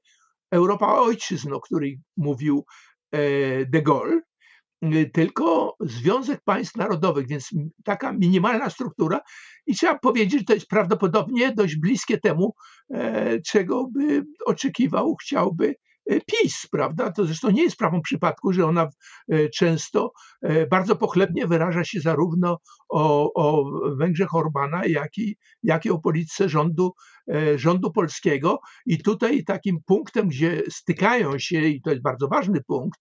[0.52, 2.66] Europa ojczyzn, o której mówił
[3.68, 4.22] de Gaulle,
[5.14, 7.50] tylko Związek Państw Narodowych, więc
[7.84, 9.20] taka minimalna struktura.
[9.66, 12.56] I trzeba powiedzieć, że to jest prawdopodobnie dość bliskie temu,
[13.46, 17.12] czego by oczekiwał, chciałby E, PiS, prawda?
[17.12, 18.90] To zresztą nie jest prawą przypadku, że ona
[19.30, 22.58] e, często e, bardzo pochlebnie wyraża się zarówno
[22.90, 26.94] o, o Węgrzech Orbana, jak i, jak i o polityce rządu,
[27.56, 28.60] rządu polskiego.
[28.86, 33.00] I tutaj takim punktem, gdzie stykają się, i to jest bardzo ważny punkt,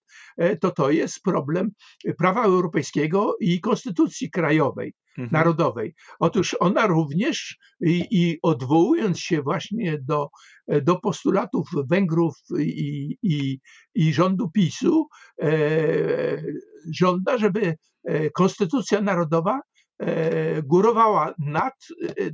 [0.61, 1.69] to to jest problem
[2.17, 5.29] prawa europejskiego i konstytucji krajowej mhm.
[5.31, 5.95] narodowej.
[6.19, 10.29] Otóż ona również i, i, odwołując się właśnie do,
[10.81, 13.59] do postulatów Węgrów i, i,
[13.95, 15.07] i rządu PiSu,
[15.41, 15.49] e,
[16.93, 19.61] żąda, żeby e, konstytucja narodowa
[19.99, 21.73] e, górowała nad,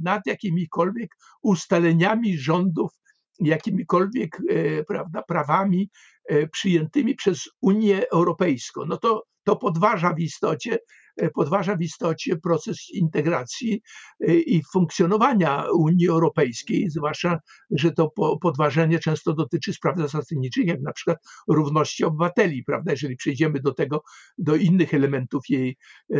[0.02, 1.10] nad jakimikolwiek
[1.42, 2.92] ustaleniami rządów,
[3.40, 5.90] jakimikolwiek e, prawda, prawami
[6.30, 8.82] e, przyjętymi przez Unię Europejską.
[8.86, 11.03] No to, to podważa w istocie E,
[11.34, 13.82] podważa w istocie proces integracji
[14.28, 17.40] e, i funkcjonowania Unii Europejskiej, zwłaszcza,
[17.72, 23.60] że to podważenie często dotyczy spraw zasadniczych, jak na przykład równości obywateli, prawda, jeżeli przejdziemy
[23.60, 24.04] do tego,
[24.38, 25.78] do innych elementów jej,
[26.14, 26.18] e,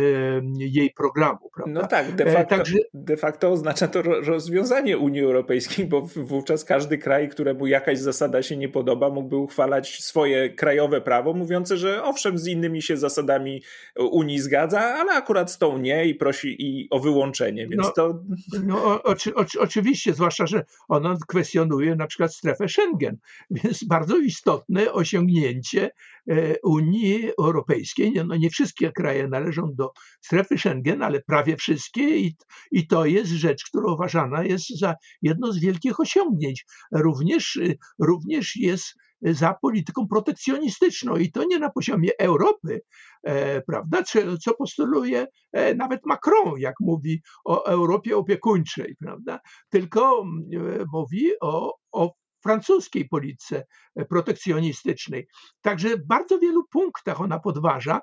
[0.58, 1.50] jej programu.
[1.54, 1.80] Prawda?
[1.80, 2.78] No tak, de facto, Także...
[2.94, 8.56] de facto oznacza to rozwiązanie Unii Europejskiej, bo wówczas każdy kraj, któremu jakaś zasada się
[8.56, 13.62] nie podoba, mógłby uchwalać swoje krajowe prawo, mówiące, że owszem, z innymi się zasadami
[13.96, 18.24] Unii zgadza, ale akurat z tą nie i prosi i o wyłączenie, więc no, to...
[18.64, 23.16] No, oczy, oczy, oczywiście, zwłaszcza, że ona kwestionuje na przykład strefę Schengen,
[23.50, 25.90] więc bardzo istotne osiągnięcie
[26.28, 28.12] e, Unii Europejskiej.
[28.12, 32.36] Nie, no nie wszystkie kraje należą do strefy Schengen, ale prawie wszystkie i,
[32.72, 36.66] i to jest rzecz, która uważana jest za jedno z wielkich osiągnięć.
[36.92, 37.58] Również,
[37.98, 38.94] również jest
[39.32, 42.80] za polityką protekcjonistyczną i to nie na poziomie Europy,
[43.22, 44.02] e, prawda,
[44.40, 51.74] co postuluje e, nawet Macron, jak mówi o Europie opiekuńczej, prawda, tylko e, mówi o,
[51.92, 53.64] o francuskiej polityce
[54.08, 55.26] protekcjonistycznej.
[55.60, 58.00] Także w bardzo wielu punktach ona podważa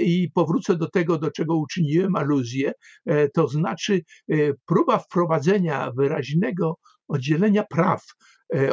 [0.00, 2.72] i powrócę do tego, do czego uczyniłem aluzję,
[3.34, 4.00] to znaczy
[4.66, 8.04] próba wprowadzenia wyraźnego oddzielenia praw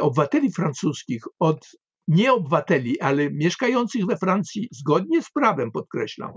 [0.00, 1.68] obywateli francuskich od
[2.10, 6.32] nieobywateli, ale mieszkających we Francji zgodnie z prawem, podkreślam,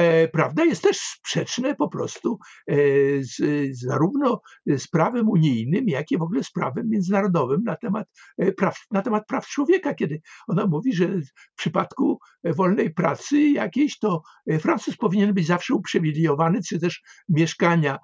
[0.00, 2.74] E, prawda, jest też sprzeczne po prostu e,
[3.20, 3.38] z,
[3.78, 8.76] zarówno z prawem unijnym, jak i w ogóle z prawem międzynarodowym na temat e, praw,
[8.90, 14.22] na temat praw człowieka, kiedy ona mówi, że w przypadku wolnej pracy jakiejś, to
[14.60, 17.98] Francuz powinien być zawsze uprzywilejowany, czy też mieszkania,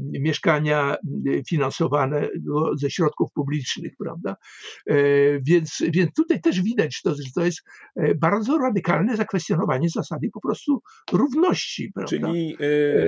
[0.00, 0.96] mieszkania
[1.48, 2.28] finansowane
[2.76, 4.36] ze środków publicznych, prawda?
[5.42, 7.62] Więc, więc tutaj też widać, to, że to jest
[8.16, 11.92] bardzo radykalne zakwestionowanie zasady po prostu równości.
[11.94, 12.10] Prawda?
[12.10, 12.56] Czyli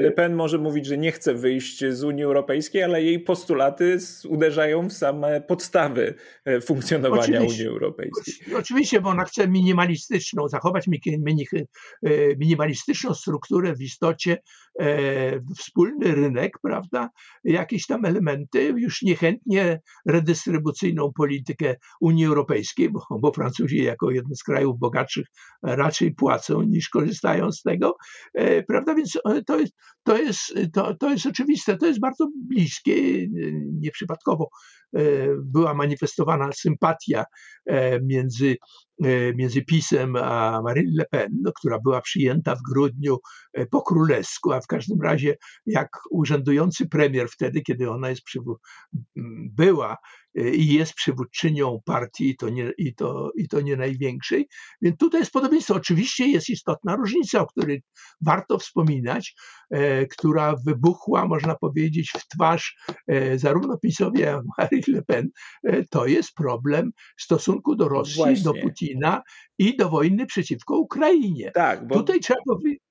[0.03, 4.89] Le Pen może mówić, że nie chce wyjść z Unii Europejskiej, ale jej postulaty uderzają
[4.89, 8.55] w same podstawy e, funkcjonowania oczywiście, Unii Europejskiej.
[8.57, 14.39] Oczywiście, bo ona chce minimalistyczną, zachować e, minimalistyczną strukturę w istocie
[14.81, 16.26] e, wspólny rynek,
[16.63, 17.11] prawda?
[17.45, 24.43] Jakieś tam elementy, już niechętnie redystrybucyjną politykę Unii Europejskiej, bo, bo Francuzi jako jeden z
[24.43, 25.27] krajów bogatszych
[25.63, 27.97] raczej płacą niż korzystają z tego,
[28.35, 28.95] E, prawda?
[28.95, 33.27] Więc e, to jest, to jest, to, to jest oczywiste, to jest bardzo bliskie,
[33.81, 34.49] nieprzypadkowo
[34.97, 35.01] e,
[35.45, 37.25] była manifestowana sympatia
[38.03, 38.57] między
[39.35, 43.19] między PiSem a Marine Le Pen, no, która była przyjęta w grudniu
[43.71, 48.23] po królewsku, a w każdym razie jak urzędujący premier wtedy, kiedy ona jest
[49.57, 49.97] była
[50.37, 54.49] i jest przywódczynią partii i to, nie, i, to, i to nie największej.
[54.83, 55.75] Więc tutaj jest podobieństwo.
[55.75, 57.83] Oczywiście jest istotna różnica, o której
[58.21, 59.35] warto wspominać,
[59.71, 65.29] e, która wybuchła, można powiedzieć, w twarz e, zarówno PiSowi, jak i Marine Le Pen.
[65.65, 68.45] E, to jest problem stosunku do Rosji, Właśnie.
[68.45, 69.23] do Putina
[69.59, 71.51] i do wojny przeciwko Ukrainie.
[71.55, 71.95] Tak, bo...
[71.95, 72.86] Tutaj trzeba powiedzieć,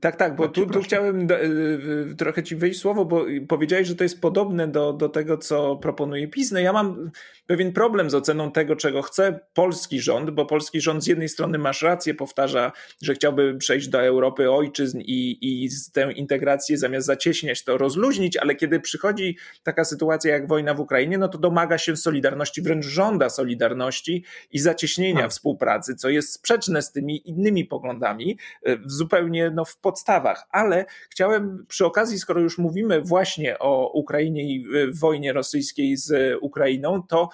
[0.00, 3.94] tak, tak, bo tu, tu chciałem do, y, trochę ci wyjść słowo, bo powiedziałeś, że
[3.94, 6.52] to jest podobne do, do tego, co proponuje PiS.
[6.52, 7.10] No ja mam
[7.46, 11.58] pewien problem z oceną tego, czego chce polski rząd, bo polski rząd z jednej strony
[11.58, 17.64] masz rację, powtarza, że chciałby przejść do Europy ojczyzn i, i tę integrację zamiast zacieśniać
[17.64, 21.96] to rozluźnić, ale kiedy przychodzi taka sytuacja jak wojna w Ukrainie, no to domaga się
[21.96, 25.30] solidarności, wręcz żąda solidarności i zacieśnienia tak.
[25.30, 30.46] współpracy, co jest sprzeczne z tymi innymi poglądami, y, zupełnie no, w podstawach.
[30.50, 34.66] Ale chciałem przy okazji, skoro już mówimy właśnie o Ukrainie i
[35.00, 37.28] wojnie rosyjskiej z Ukrainą, to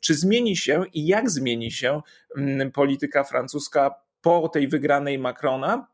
[0.00, 2.00] czy zmieni się i jak zmieni się
[2.72, 5.86] polityka francuska po tej wygranej Macrona,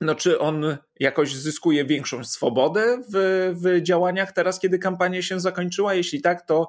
[0.00, 5.94] no czy on jakoś zyskuje większą swobodę w, w działaniach teraz, kiedy kampania się zakończyła?
[5.94, 6.68] Jeśli tak, to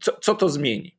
[0.00, 0.95] co, co to zmieni?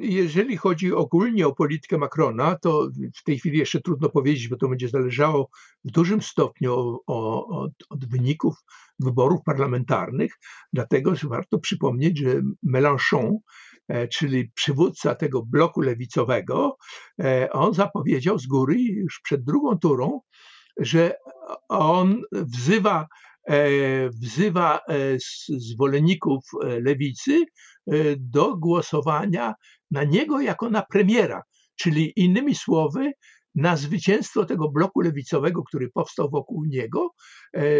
[0.00, 4.68] Jeżeli chodzi ogólnie o politykę Macrona, to w tej chwili jeszcze trudno powiedzieć, bo to
[4.68, 5.50] będzie zależało
[5.84, 8.54] w dużym stopniu od, od wyników
[8.98, 10.38] wyborów parlamentarnych.
[10.72, 13.36] Dlatego warto przypomnieć, że Mélenchon,
[13.88, 16.76] e, czyli przywódca tego bloku lewicowego,
[17.22, 20.20] e, on zapowiedział z góry już przed drugą turą,
[20.76, 21.14] że
[21.68, 23.08] on wzywa
[24.10, 25.16] wzywa e,
[25.48, 27.44] zwolenników e, lewicy
[28.18, 29.54] do głosowania
[29.90, 31.42] na niego jako na premiera,
[31.76, 33.12] czyli innymi słowy,
[33.54, 37.08] na zwycięstwo tego bloku lewicowego, który powstał wokół niego,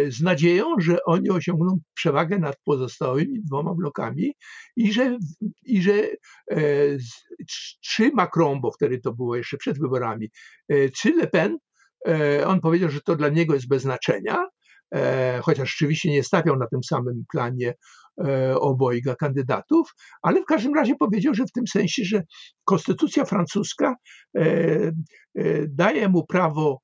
[0.07, 4.33] z nadzieją, że oni osiągną przewagę nad pozostałymi dwoma blokami
[4.75, 5.17] i że,
[5.65, 6.07] i że
[7.81, 10.29] czy Macron, bo wtedy to było jeszcze przed wyborami,
[10.97, 11.57] czy Le Pen,
[12.45, 14.60] on powiedział, że to dla niego jest bez znaczenia, E,
[15.41, 17.73] chociaż rzeczywiście nie stawiał na tym samym planie
[18.25, 22.23] e, obojga kandydatów, ale w każdym razie powiedział, że w tym sensie, że
[22.63, 23.95] konstytucja francuska
[24.37, 24.91] e,
[25.67, 26.79] daje mu prawo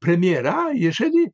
[0.00, 1.26] premiera, jeżeli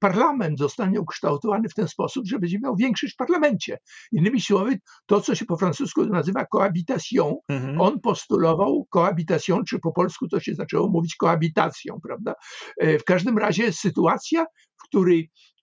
[0.00, 3.78] parlament zostanie ukształtowany w ten sposób, że będzie miał większość w parlamencie.
[4.12, 7.80] Innymi słowy, to, co się po francusku nazywa cohabitation, mhm.
[7.80, 12.34] on postulował cohabitation, czy po polsku to się zaczęło mówić kohabitacją, prawda?
[12.80, 14.44] W każdym razie sytuacja,
[14.76, 15.53] w której E,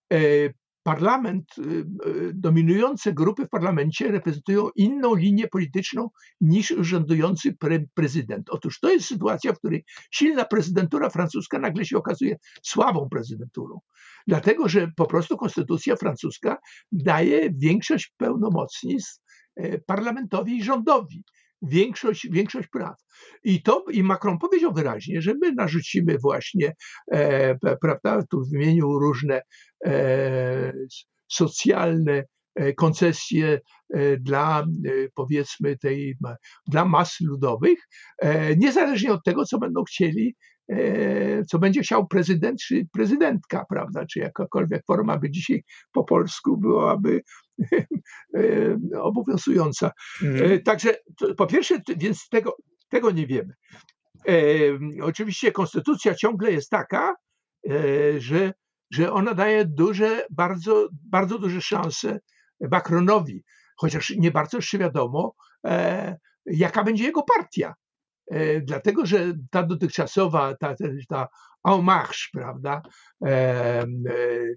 [0.83, 1.83] parlament, e, e,
[2.33, 6.09] dominujące grupy w parlamencie reprezentują inną linię polityczną
[6.41, 8.49] niż rządujący pre prezydent.
[8.49, 13.79] Otóż to jest sytuacja, w której silna prezydentura francuska nagle się okazuje słabą prezydenturą.
[14.27, 16.57] Dlatego, że po prostu konstytucja francuska
[16.91, 19.21] daje większość pełnomocnictw
[19.85, 21.23] parlamentowi i rządowi
[21.61, 22.95] większość, większość praw.
[23.43, 26.73] I to i Macron powiedział wyraźnie, że my narzucimy właśnie,
[27.11, 29.41] e, prawda, tu wymienił różne
[29.85, 30.73] e,
[31.31, 32.23] socjalne
[32.55, 33.59] e, koncesje
[33.93, 34.65] e, dla e,
[35.15, 36.17] powiedzmy tej,
[36.67, 37.79] dla mas ludowych,
[38.57, 40.35] niezależnie od tego, co będą chcieli
[41.47, 47.21] co będzie chciał prezydent czy prezydentka, prawda, czy jakakolwiek forma by dzisiaj po polsku byłaby
[49.01, 49.91] obowiązująca.
[50.23, 50.51] Mhm.
[50.51, 50.95] E, także
[51.37, 52.55] po pierwsze, więc tego,
[52.89, 53.53] tego nie wiemy.
[54.27, 54.33] E,
[55.03, 57.15] oczywiście konstytucja ciągle jest taka,
[58.17, 58.53] że,
[58.91, 62.19] że ona daje duże, bardzo, bardzo duże szanse
[62.71, 63.43] Macronowi,
[63.77, 65.35] chociaż nie bardzo jeszcze wiadomo,
[66.45, 67.73] jaka będzie jego partia.
[68.61, 70.75] Dlatego, że ta dotychczasowa, ta,
[71.09, 71.27] ta
[71.65, 72.81] en marche, prawda?
[73.25, 73.85] E, e,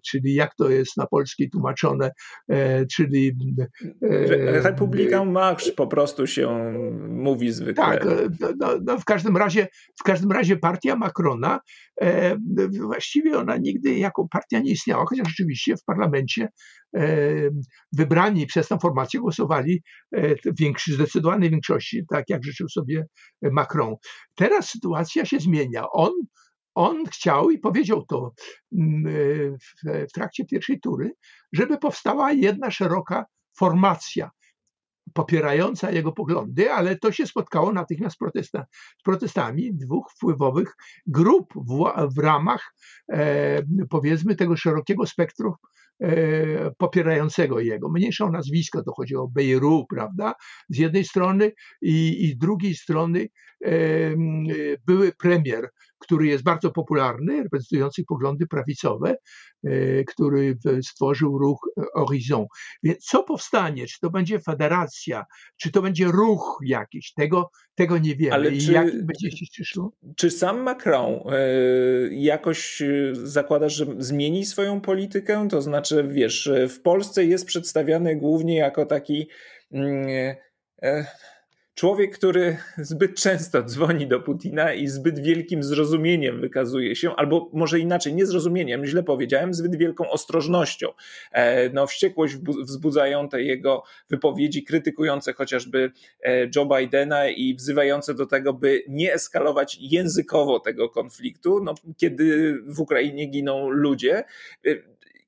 [0.06, 2.10] czyli jak to jest na polskiej tłumaczone,
[2.48, 3.36] e, czyli...
[4.02, 6.72] E, Republika en marche po prostu się
[7.08, 7.84] mówi zwykle.
[7.84, 9.68] Tak, e, no, no, no, w, każdym razie,
[10.00, 11.60] w każdym razie partia Macrona,
[12.00, 12.36] e,
[12.80, 16.48] właściwie ona nigdy jako partia nie istniała, chociaż rzeczywiście w parlamencie
[17.92, 23.06] wybrani przez tę formację głosowali w większy, zdecydowanej większości, tak jak życzył sobie
[23.42, 23.94] Macron.
[24.34, 25.84] Teraz sytuacja się zmienia.
[25.92, 26.12] On
[26.74, 28.32] on chciał i powiedział to
[28.78, 29.56] mm,
[30.08, 31.12] w, trakcie pierwszej tury,
[31.52, 33.24] żeby powstała jedna szeroka
[33.58, 34.30] formacja
[35.12, 38.66] popierająca jego poglądy, ale to się spotkało natychmiast protesta,
[39.00, 40.74] z protestami dwóch wpływowych
[41.06, 41.84] grup w,
[42.14, 42.74] w ramach
[43.12, 45.54] e, powiedzmy tego szerokiego spektrum
[46.00, 47.90] e, popierającego jego.
[47.90, 50.34] Mniejsze o nazwisko, to chodzi o Bejru, prawda,
[50.68, 53.28] z jednej strony i, i z drugiej strony
[53.64, 53.70] e,
[54.86, 55.68] były premier
[56.04, 59.16] który jest bardzo popularny, reprezentujący poglądy prawicowe,
[59.64, 61.58] e, który stworzył ruch
[61.94, 62.46] Horizon.
[62.82, 63.86] Więc co powstanie?
[63.86, 65.24] Czy to będzie federacja,
[65.56, 67.12] czy to będzie ruch jakiś?
[67.12, 68.34] Tego, tego nie wiemy.
[68.34, 69.92] Ale czy, jak będzie się cieszyło?
[70.16, 71.38] Czy sam Macron e,
[72.10, 75.48] jakoś e, zakłada, że zmieni swoją politykę?
[75.50, 79.28] To znaczy, wiesz, w Polsce jest przedstawiany głównie jako taki
[79.72, 80.36] mm,
[81.74, 87.78] Człowiek, który zbyt często dzwoni do Putina i zbyt wielkim zrozumieniem wykazuje się, albo może
[87.78, 90.88] inaczej, nie zrozumieniem, źle powiedziałem, zbyt wielką ostrożnością.
[91.32, 98.26] E, no, wściekłość wzbudzają te jego wypowiedzi krytykujące chociażby e, Joe Bidena i wzywające do
[98.26, 104.24] tego, by nie eskalować językowo tego konfliktu, no, kiedy w Ukrainie giną ludzie.
[104.66, 104.70] E,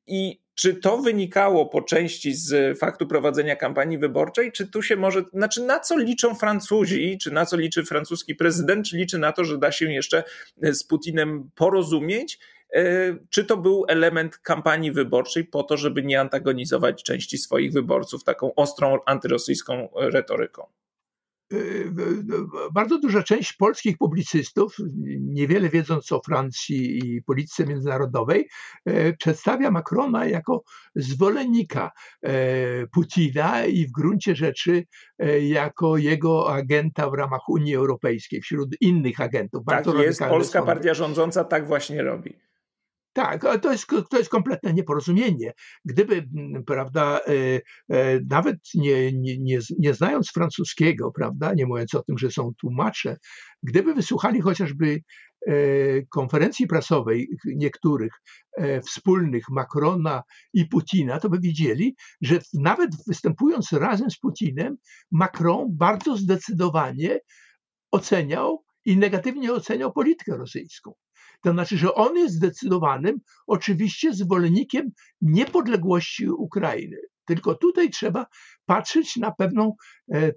[0.06, 5.22] I czy to wynikało po części z faktu prowadzenia kampanii wyborczej, czy tu się może,
[5.32, 9.44] znaczy na co liczą Francuzi, czy na co liczy francuski prezydent, czy liczy na to,
[9.44, 10.24] że da się jeszcze
[10.62, 12.38] z Putinem porozumieć?
[12.72, 12.82] E,
[13.30, 18.54] czy to był element kampanii wyborczej po to, żeby nie antagonizować części swoich wyborców taką
[18.54, 20.66] ostrą antyrosyjską retoryką?
[21.52, 24.76] Y, y, y, bardzo duża część polskich publicystów,
[25.20, 28.48] niewiele wiedząc o Francji i polityce międzynarodowej,
[29.18, 30.62] przedstawia Macrona jako
[30.94, 31.90] zwolennika
[32.92, 34.84] Putina i w gruncie rzeczy
[35.40, 39.64] jako jego agenta w ramach Unii Europejskiej wśród innych agentów.
[39.64, 42.45] Bardzo tak jest, polska partia rządząca tak właśnie robi.
[43.16, 45.52] Tak, to jest, to jest kompletne nieporozumienie.
[45.84, 51.94] Gdyby, mm, prawda, e, e, nawet nie, nie, nie, nie znając francuskiego, prawda, nie mówiąc
[51.94, 53.16] o tym, że są tłumacze,
[53.62, 55.00] gdyby wysłuchali chociażby
[55.46, 55.52] e,
[56.10, 58.12] konferencji prasowej niektórych
[58.86, 60.22] wspólnych Macrona
[60.54, 64.76] i Putina, to by widzieli, że nawet występując razem z Putinem,
[65.10, 67.20] Macron bardzo zdecydowanie
[67.90, 70.92] oceniał i negatywnie oceniał politykę rosyjską.
[71.46, 74.90] To znaczy, że on jest zdecydowanym, oczywiście, zwolennikiem
[75.20, 76.96] niepodległości Ukrainy.
[77.26, 78.26] Tylko tutaj trzeba
[78.66, 79.72] patrzeć na pewną
[80.12, 80.32] e,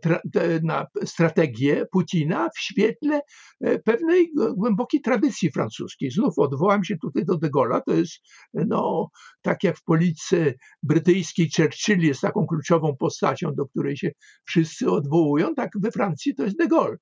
[0.63, 3.21] na strategię Putina w świetle
[3.61, 6.11] e, pewnej głębokiej tradycji francuskiej.
[6.11, 8.13] Znów odwołam się tutaj do de Gaulle'a, to jest
[8.53, 9.09] no,
[9.41, 14.11] tak jak w polityce brytyjskiej Churchill jest taką kluczową postacią, do której się
[14.45, 16.97] wszyscy odwołują, tak we Francji to jest de Gaulle.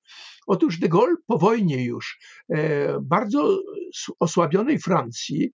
[0.48, 2.20] Otóż de Gaulle po wojnie już
[2.50, 3.60] e, bardzo
[4.20, 5.54] osłabionej Francji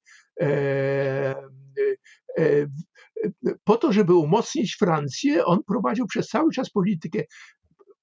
[3.63, 7.23] po to, żeby umocnić Francję, on prowadził przez cały czas politykę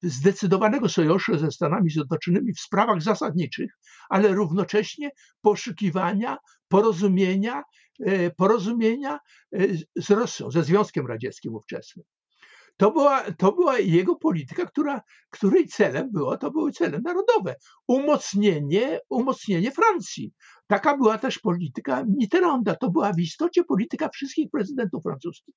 [0.02, 3.70] zdecydowanego sojuszu ze Stanami Zjednoczonymi w sprawach zasadniczych,
[4.08, 5.10] ale równocześnie
[5.40, 6.36] poszukiwania
[6.68, 7.62] porozumienia,
[8.06, 9.18] e, porozumienia
[9.54, 9.66] e,
[9.96, 12.04] z Rosją, ze Związkiem Radzieckim ówczesnym.
[12.80, 15.00] To była, to była jego polityka, która,
[15.30, 17.56] której celem było, to były cele narodowe.
[17.88, 20.32] Umocnienie, umocnienie Francji.
[20.66, 22.74] Taka była też polityka Mitterranda.
[22.74, 25.54] To była w istocie polityka wszystkich prezydentów francuskich.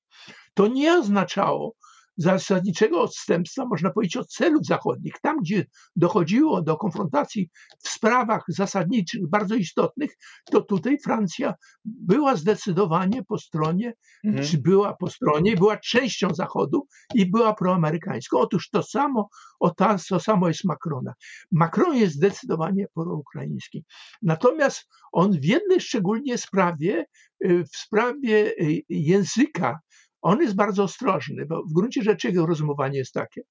[0.53, 1.75] To nie oznaczało,
[2.17, 5.13] zasadniczego odstępstwa, można powiedzieć, od celów zachodnich.
[5.21, 7.49] Tam, gdzie dochodziło do konfrontacji
[7.83, 10.17] w sprawach zasadniczych, bardzo istotnych,
[10.51, 11.53] to tutaj Francja
[11.85, 13.93] była zdecydowanie po stronie,
[14.23, 14.47] mhm.
[14.47, 18.39] czy była po stronie, była częścią Zachodu i była proamerykańską.
[18.39, 21.13] Otóż to samo, o ta, to samo jest Macrona.
[21.51, 23.85] Macron jest zdecydowanie proukraiński.
[24.21, 27.05] Natomiast on w jednej szczególnie sprawie,
[27.45, 29.79] y, w sprawie y, języka,
[30.23, 33.41] on jest bardzo ostrożny, bo w gruncie rzeczy jego rozumowanie jest takie.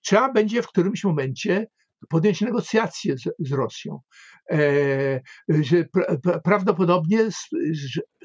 [0.00, 1.66] Trzeba będzie w którymś momencie
[2.08, 4.00] podjąć negocjacje z, z Rosją.
[4.50, 7.28] E, że pra, prawdopodobnie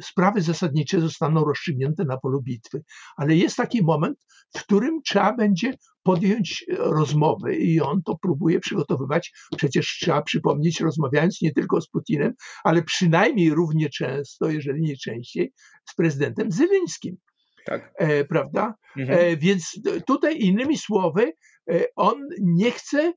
[0.01, 2.83] sprawy zasadnicze zostaną rozstrzygnięte na polu bitwy,
[3.17, 4.17] ale jest taki moment,
[4.57, 5.73] w którym trzeba będzie
[6.03, 9.31] podjąć rozmowy i on to próbuje przygotowywać.
[9.57, 12.33] Przecież trzeba przypomnieć, rozmawiając nie tylko z Putinem,
[12.63, 15.53] ale przynajmniej równie często, jeżeli nie częściej,
[15.89, 17.17] z prezydentem Zylińskim
[17.65, 17.93] tak.
[17.97, 18.75] e, prawda?
[18.97, 19.19] Mhm.
[19.19, 21.33] E, więc tutaj innymi słowy,
[21.71, 23.13] e, on nie chce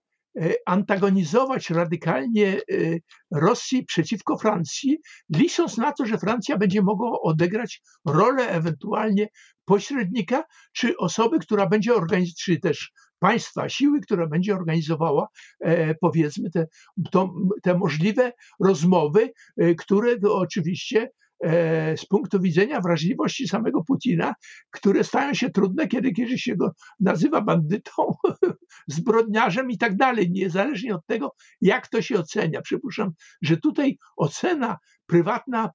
[0.66, 2.61] antagonizować radykalnie
[3.32, 4.99] Rosji przeciwko Francji,
[5.34, 9.28] licząc na to, że Francja będzie mogła odegrać rolę ewentualnie
[9.64, 15.28] pośrednika, czy osoby, która będzie organizować, czy też państwa, siły, która będzie organizowała,
[16.01, 16.66] powiedzmy, te,
[17.11, 19.32] to, te możliwe rozmowy,
[19.78, 21.11] które oczywiście
[21.97, 24.34] z punktu widzenia wrażliwości samego Putina,
[24.70, 26.70] które stają się trudne, kiedy, kiedy się go
[27.01, 28.14] nazywa bandytą,
[28.89, 32.62] zbrodniarzem i tak dalej, niezależnie od tego, jak to się ocenia.
[32.62, 33.11] Przypuszczam,
[33.43, 34.76] że tutaj ocena
[35.07, 35.70] prywatna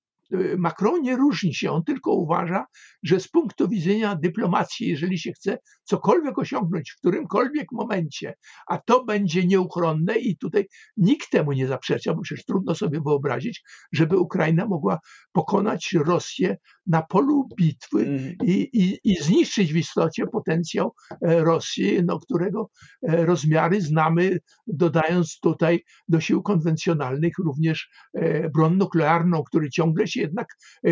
[0.58, 2.66] Macron nie różni się, on tylko uważa,
[3.04, 8.34] że z punktu widzenia dyplomacji, jeżeli się chce cokolwiek osiągnąć w którymkolwiek momencie,
[8.68, 10.68] a to będzie nieuchronne i tutaj
[10.98, 13.64] nikt temu nie zaprzecza, bo przecież trudno sobie wyobrazić,
[13.94, 15.00] żeby Ukraina mogła
[15.32, 16.58] pokonać Rosję
[16.88, 18.36] na polu bitwy mhm.
[18.44, 20.94] i, i, i zniszczyć w istocie potencjał
[21.28, 22.70] e, Rosji, no, którego
[23.08, 30.20] e, rozmiary znamy, dodając tutaj do sił konwencjonalnych również e, broń nuklearną, który ciągle się
[30.22, 30.47] jednak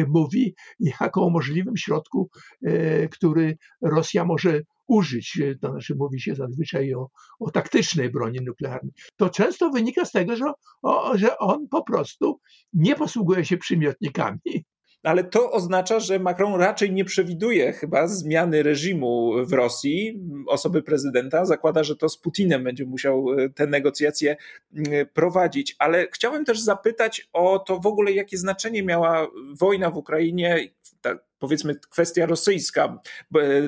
[0.07, 0.55] mówi
[1.01, 2.30] jako o możliwym środku,
[3.11, 7.09] który Rosja może użyć, to znaczy mówi się zazwyczaj o,
[7.39, 8.91] o taktycznej broni nuklearnej.
[9.15, 10.45] To często wynika z tego, że,
[10.82, 12.39] o, że on po prostu
[12.73, 14.39] nie posługuje się przymiotnikami
[15.04, 21.45] ale to oznacza, że Macron raczej nie przewiduje chyba zmiany reżimu w Rosji, osoby prezydenta.
[21.45, 24.38] Zakłada, że to z Putinem będzie musiał e, te negocjacje
[25.14, 25.76] prowadzić.
[25.80, 29.28] Ale chciałem też zapytać o to w ogóle, jakie znaczenie miała
[29.60, 30.70] wojna w Ukrainie
[31.02, 33.00] ta, powiedzmy kwestia rosyjska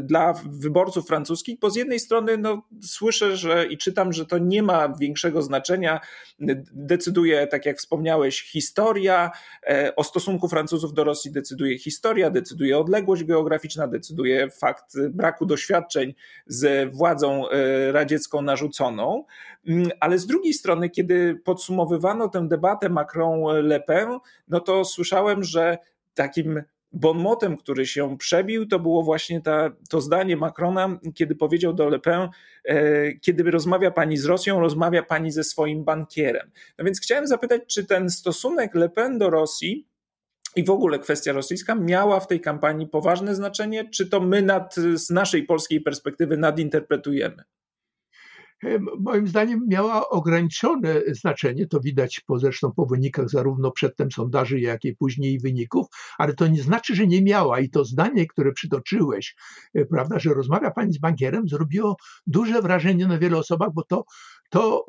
[0.01, 4.63] dla wyborców francuskich, bo z jednej strony no, słyszę że, i czytam, że to nie
[4.63, 5.99] ma większego znaczenia.
[6.73, 9.31] Decyduje, tak jak wspomniałeś, historia.
[9.67, 16.13] E, o stosunku Francuzów do Rosji decyduje historia, decyduje odległość geograficzna, decyduje fakt braku doświadczeń
[16.47, 19.25] z władzą e, radziecką narzuconą.
[19.67, 25.77] Mm, ale z drugiej strony, kiedy podsumowywano tę debatę Macron-Le Pen, no to słyszałem, że
[26.13, 26.63] takim
[26.93, 31.99] bonmotem, który się przebił, to było właśnie ta, to zdanie Macrona, kiedy powiedział do Le
[31.99, 32.29] Pen,
[32.65, 36.51] e, kiedy rozmawia pani z Rosją, rozmawia pani ze swoim bankierem.
[36.77, 39.87] No więc chciałem zapytać, czy ten stosunek Le Pen do Rosji
[40.55, 44.75] i w ogóle kwestia rosyjska miała w tej kampanii poważne znaczenie, czy to my nad,
[44.93, 47.43] z naszej polskiej perspektywy nadinterpretujemy?
[48.99, 54.85] Moim zdaniem miała ograniczone znaczenie, to widać po zresztą po wynikach zarówno przedtem sondaży, jak
[54.85, 55.87] i później wyników,
[56.17, 59.35] ale to nie znaczy, że nie miała i to zdanie, które przytoczyłeś,
[59.73, 61.95] e, prawda, że rozmawia pani z bankierem, zrobiło
[62.27, 64.05] duże wrażenie na wielu osobach, bo to,
[64.49, 64.85] to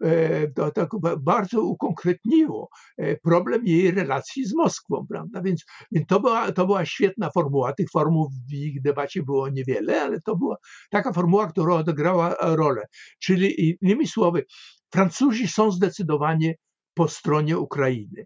[0.00, 5.42] E, to tak bardzo ukonkretniło e, problem jej relacji z Moskwą, prawda?
[5.42, 7.72] Więc, więc to, była, to była świetna formuła.
[7.72, 10.56] Tych formuł w ich debacie było niewiele, ale to była
[10.90, 12.82] taka formuła, która odegrała rolę.
[13.18, 14.44] Czyli innymi słowy,
[14.92, 16.54] Francuzi są zdecydowanie
[16.94, 18.24] po stronie Ukrainy.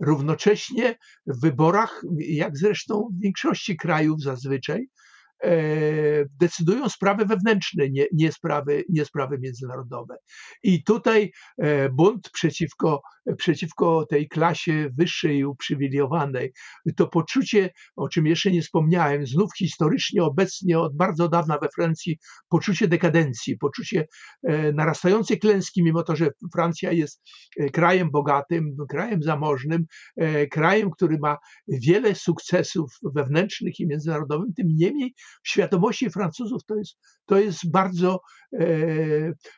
[0.00, 5.11] Równocześnie w wyborach, jak zresztą w większości krajów zazwyczaj, E,
[6.40, 10.16] decydują sprawy wewnętrzne, nie, nie, sprawy, nie sprawy międzynarodowe.
[10.62, 13.02] I tutaj e, bunt przeciwko,
[13.36, 16.52] przeciwko tej klasie wyższej, uprzywilejowanej,
[16.96, 22.18] to poczucie, o czym jeszcze nie wspomniałem, znów historycznie obecnie od bardzo dawna we Francji,
[22.48, 24.08] poczucie dekadencji, poczucie
[24.42, 27.22] e, narastającej klęski, mimo to, że Francja jest
[27.72, 29.84] krajem bogatym, krajem zamożnym,
[30.50, 31.36] krajem, który ma
[31.68, 38.20] wiele sukcesów wewnętrznych i międzynarodowych, tym niemniej w świadomości Francuzów to jest, to jest bardzo
[38.60, 38.66] e,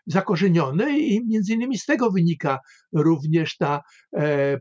[0.06, 2.58] zakorzenione i między innymi z tego wynika
[2.92, 3.80] również ta
[4.16, 4.60] e,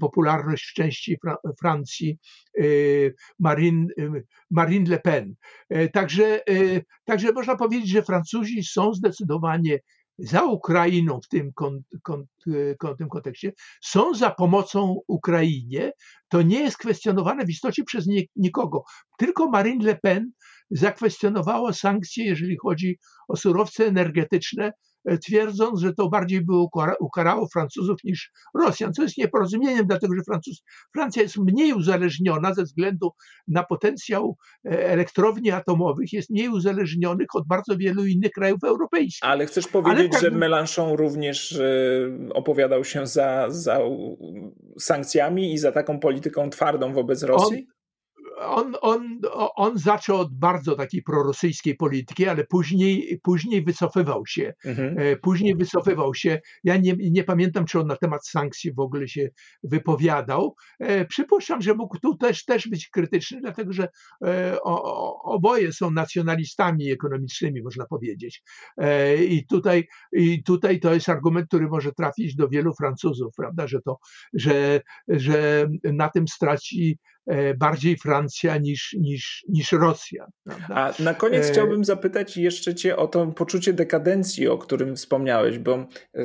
[0.00, 2.18] popularność w części Fra Francji
[2.58, 2.64] e,
[3.38, 4.10] Marine, e,
[4.50, 5.34] Marine Le Pen.
[5.68, 9.78] E, także, e, także można powiedzieć, że Francuzi są zdecydowanie
[10.22, 11.82] za Ukrainą w tym, kon,
[12.98, 13.52] tym kontekście,
[13.82, 15.92] są za pomocą Ukrainie.
[16.28, 18.06] To nie jest kwestionowane w istocie przez
[18.36, 18.82] nikogo.
[19.18, 20.32] Tylko Marine Le Pen
[20.70, 22.98] zakwestionowała sankcje, jeżeli chodzi
[23.28, 24.72] o surowce energetyczne, e,
[25.22, 26.52] twierdząc, że to bardziej by
[27.00, 32.62] ukarało Francuzów niż Rosjan, co jest nieporozumieniem, dlatego że Francuz, Francja jest mniej uzależniona ze
[32.62, 33.10] względu
[33.48, 39.30] na potencjał e, elektrowni atomowych, jest mniej uzależnionych od bardzo wielu innych krajów europejskich.
[39.30, 41.64] Ale chcesz powiedzieć, tak, że Mélenchon również e,
[42.34, 43.80] opowiadał się za, za
[44.78, 47.56] sankcjami i za taką polityką twardą wobec Rosji?
[47.58, 47.79] On,
[48.40, 49.20] on, on,
[49.56, 54.52] on zaczął od bardzo takiej prorosyjskiej polityki, ale później, później wycofywał się.
[54.64, 54.98] Mhm.
[54.98, 56.40] E, później wycofywał się.
[56.64, 59.28] Ja nie, nie pamiętam, czy on na temat sankcji w ogóle się
[59.62, 60.54] wypowiadał.
[60.78, 63.88] E, przypuszczam, że mógł tu też, też być krytyczny, dlatego że
[64.24, 64.56] e,
[65.24, 68.42] oboje są nacjonalistami ekonomicznymi, można powiedzieć.
[69.28, 73.80] I tutaj, I tutaj to jest argument, który może trafić do wielu Francuzów, prawda, że,
[73.80, 73.98] to,
[74.32, 76.98] że, że na tym straci
[77.58, 80.26] bardziej Francja niż, niż, niż Rosja.
[80.44, 80.74] Prawda?
[80.74, 81.52] A na koniec e...
[81.52, 86.22] chciałbym zapytać jeszcze Cię o to poczucie dekadencji, o którym wspomniałeś, bo e,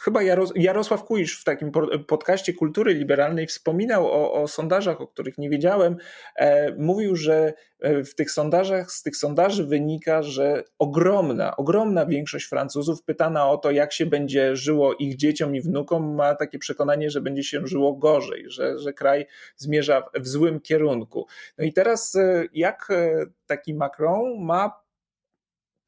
[0.00, 1.72] chyba Jaros Jarosław Kuisz w takim
[2.06, 5.96] podcaście kultury liberalnej wspominał o, o sondażach, o których nie wiedziałem.
[6.36, 12.46] E, mówił, że e, w tych sondażach, z tych sondaży wynika, że ogromna, ogromna większość
[12.46, 17.10] Francuzów pytana o to, jak się będzie żyło ich dzieciom i wnukom, ma takie przekonanie,
[17.10, 19.26] że będzie się żyło gorzej, że, że kraj
[19.56, 21.26] zmierza w złym kierunku.
[21.58, 24.82] No i teraz e, jak e, taki Macron ma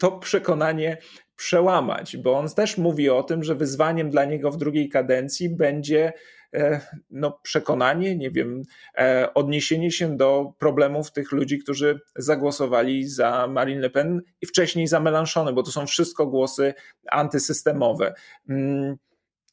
[0.05, 0.97] to przekonanie
[1.37, 6.13] przełamać, bo on też mówi o tym, że wyzwaniem dla niego w drugiej kadencji będzie
[6.55, 6.81] e,
[7.11, 8.63] no, przekonanie, nie wiem,
[8.99, 14.87] e, odniesienie się do problemów tych ludzi, którzy zagłosowali za Marine Le Pen i wcześniej
[14.87, 16.75] za Mélenchon, bo to są wszystko głosy
[17.11, 18.15] antysystemowe.
[18.49, 18.97] Mm,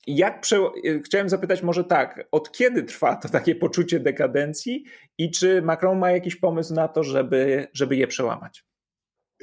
[0.07, 0.57] jak prze...
[1.05, 4.83] Chciałem zapytać może tak, od kiedy trwa to takie poczucie dekadencji
[5.17, 8.70] i czy Macron ma jakiś pomysł na to, żeby, żeby je przełamać?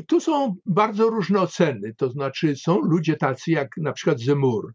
[0.06, 4.72] Tu są bardzo różne oceny, to znaczy są ludzie tacy jak na przykład Zemur,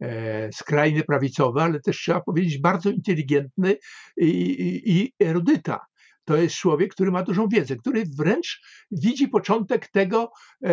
[0.00, 3.76] e, skrajny prawicowy, ale też trzeba powiedzieć bardzo inteligentny
[4.16, 5.80] i, i, i erudyta.
[6.24, 8.60] To jest człowiek, który ma dużą wiedzę, który wręcz
[8.90, 10.68] widzi początek tego e,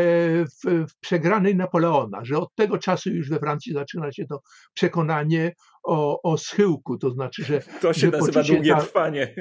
[0.45, 4.41] w, w przegranej Napoleona, że od tego czasu już we Francji zaczyna się to
[4.73, 7.61] przekonanie o, o schyłku, to znaczy, że...
[7.81, 9.35] To się nazywa długie ta, trwanie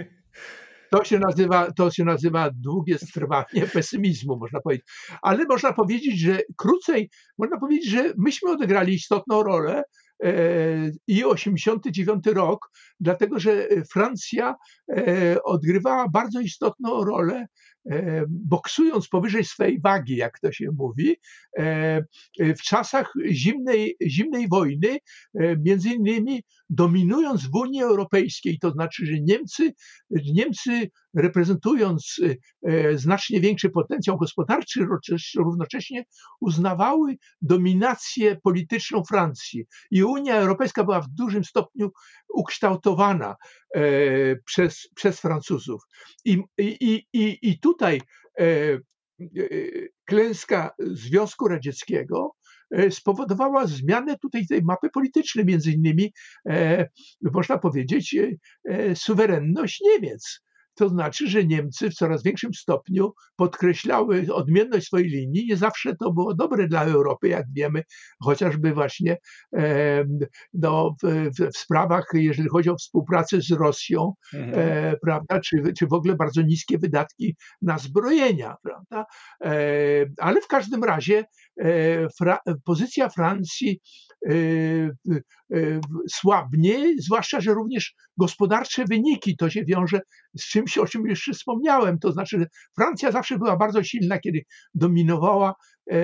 [0.91, 4.87] To się nazywa, to się nazywa długie trwanie pesymizmu, można powiedzieć.
[5.23, 9.83] Ale można powiedzieć, że krócej, można powiedzieć, że myśmy odegrali istotną rolę
[10.25, 10.33] e,
[11.07, 12.71] i 89 rok,
[13.01, 14.55] dlatego że Francja
[14.97, 17.47] e, odgrywała bardzo istotną rolę
[18.29, 21.17] boksując powyżej swej wagi, jak to się mówi,
[21.59, 22.03] e,
[22.39, 24.99] w czasach zimnej, zimnej wojny,
[25.35, 29.73] e, między innymi dominując w Unii Europejskiej, to znaczy, że Niemcy,
[30.11, 32.21] Niemcy reprezentując
[32.95, 34.87] znacznie większy potencjał gospodarczy,
[35.37, 36.05] równocześnie
[36.41, 39.65] uznawały dominację polityczną Francji.
[39.91, 41.91] I Unia Europejska była w dużym stopniu
[42.35, 43.35] ukształtowana
[44.45, 45.83] przez, przez Francuzów.
[46.25, 48.79] I, i, i, i tutaj e, e,
[50.05, 52.33] klęska Związku Radzieckiego
[52.71, 56.13] e, spowodowała zmianę tutaj tej mapy politycznej, między innymi
[57.21, 58.17] można powiedzieć
[58.95, 60.41] suwerenność Niemiec.
[60.77, 65.47] To znaczy, że Niemcy w coraz większym stopniu podkreślały odmienność swojej linii.
[65.49, 67.83] Nie zawsze to było dobre dla Europy, jak wiemy,
[68.23, 69.17] chociażby właśnie
[70.55, 74.55] no, w, sprawach, jeżeli chodzi o współpracę z Rosją, mhm.
[74.55, 79.07] e, prawda, czy, czy w ogóle bardzo niskie wydatki na zbrojenia, prawda.
[79.45, 79.55] E,
[80.19, 81.25] ale w każdym razie
[81.61, 83.81] e, fra, pozycja Francji
[86.11, 90.01] słabnie, zwłaszcza, że również gospodarcze wyniki, to się wiąże
[90.39, 94.43] z czymś, o czym jeszcze wspomniałem, to znaczy że Francja zawsze była bardzo silna, kiedy
[94.75, 95.55] dominowała
[95.91, 95.97] e,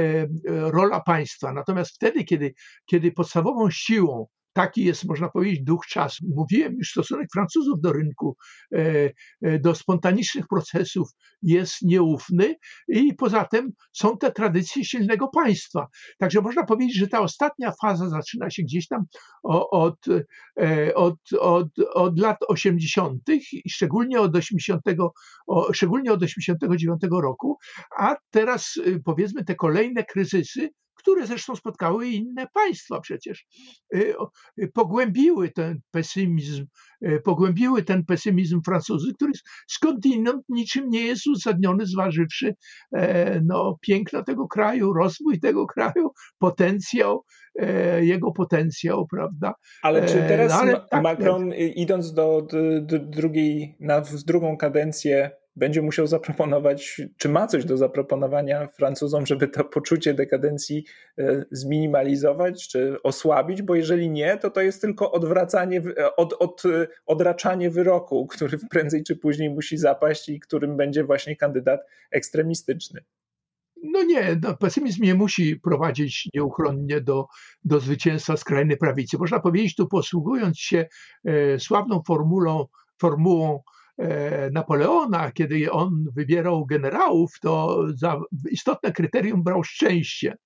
[0.49, 1.53] rola państwa.
[1.53, 2.55] Natomiast wtedy, kiedy,
[2.87, 6.25] kiedy podstawową siłą Taki jest, można powiedzieć, duch czasu.
[6.37, 8.37] Mówiłem już, stosunek Francuzów do rynku,
[8.75, 9.11] e,
[9.43, 11.09] e, do spontanicznych procesów
[11.43, 12.55] jest nieufny
[12.89, 15.87] i poza tym są te tradycje silnego państwa.
[16.19, 19.05] Także można powiedzieć, że ta ostatnia faza zaczyna się gdzieś tam
[19.71, 19.97] od,
[20.61, 23.23] e, od, od, od lat 80.
[23.65, 24.83] i szczególnie od 80,
[25.73, 27.59] szczególnie od 89 roku,
[27.99, 30.71] a teraz powiedzmy te kolejne kryzysy
[31.03, 33.47] które zresztą spotkały inne państwa przecież,
[33.95, 34.15] y,
[34.63, 36.67] y, pogłębiły ten pesymizm,
[37.07, 39.33] y, pogłębiły ten pesymizm Francuzy, który
[39.69, 42.55] skądinąd niczym nie jest uzasadniony, zważywszy
[42.93, 47.25] e, no, piękno tego kraju, rozwój tego kraju, potencjał,
[47.59, 49.55] e, jego potencjał, prawda?
[49.83, 54.57] Ale czy e, teraz no, ale tak, Macron, idąc do, do, do drugiej, na drugą
[54.57, 60.85] kadencję, będzie musiał zaproponować, czy ma coś do zaproponowania Francuzom, żeby to poczucie dekadencji
[61.19, 66.63] e, zminimalizować, czy osłabić, bo jeżeli nie, to to jest tylko odwracanie, e, od, od,
[66.65, 71.81] e, odraczanie wyroku, który prędzej czy później musi zapaść i którym będzie właśnie kandydat
[72.11, 73.05] ekstremistyczny.
[73.83, 77.27] No nie, no, pesymizm nie musi prowadzić nieuchronnie do,
[77.65, 79.19] do zwycięstwa skrajnej prawicy.
[79.19, 80.87] Można powiedzieć tu posługując się
[81.25, 82.67] e, sławną formułą,
[83.01, 83.61] formułą
[84.53, 88.21] Napoleona, kiedy on wybierał generałów, to za
[88.51, 90.37] istotne kryterium brał szczęście.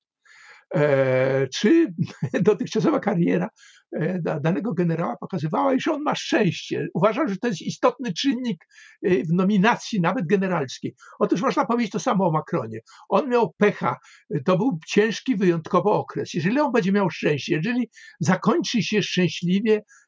[0.74, 1.94] E, czy
[2.42, 3.48] dotychczasowa kariera
[3.92, 6.86] e, danego generała pokazywała, iż on ma szczęście.
[6.94, 8.64] Uważam, że to jest istotny czynnik
[9.02, 10.94] w nominacji, nawet generalskiej.
[11.18, 12.80] Otóż można powiedzieć to samo o Macronie.
[13.08, 13.96] On miał pecha,
[14.44, 16.34] to był ciężki wyjątkowo okres.
[16.34, 17.90] Jeżeli on będzie miał szczęście, jeżeli
[18.20, 20.05] zakończy się szczęśliwie E,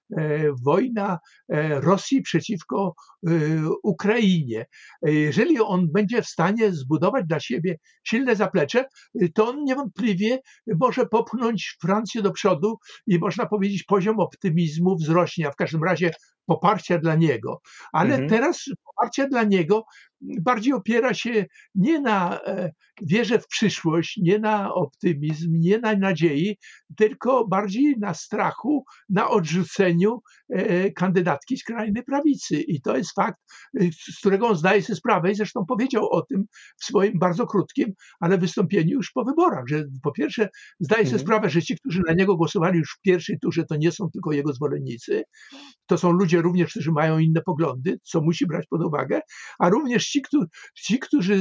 [0.64, 2.94] wojna e, Rosji przeciwko
[3.26, 3.30] e,
[3.82, 4.66] Ukrainie.
[5.02, 8.84] Jeżeli on będzie w stanie zbudować dla siebie silne zaplecze,
[9.34, 10.38] to on niewątpliwie
[10.80, 16.10] może popchnąć Francję do przodu i można powiedzieć poziom optymizmu wzrośnie, a w każdym razie
[16.46, 17.60] poparcia dla niego.
[17.92, 18.28] Ale mhm.
[18.28, 19.84] teraz poparcie dla niego
[20.20, 26.56] bardziej opiera się nie na e, wierze w przyszłość, nie na optymizm, nie na nadziei,
[26.96, 32.60] tylko bardziej na strachu, na odrzuceniu e, kandydatki skrajnej prawicy.
[32.60, 33.38] I to jest fakt,
[33.80, 36.44] e, z którego on zdaje sobie sprawę i zresztą powiedział o tym
[36.80, 40.48] w swoim bardzo krótkim, ale wystąpieniu już po wyborach, że po pierwsze
[40.80, 41.26] zdaje sobie mhm.
[41.26, 44.32] sprawę, że ci, którzy na niego głosowali już w pierwszej turze, to nie są tylko
[44.32, 45.22] jego zwolennicy,
[45.86, 49.20] to są ludzie również, którzy mają inne poglądy, co musi brać pod uwagę,
[49.58, 51.36] a również ci, którzy, ci, którzy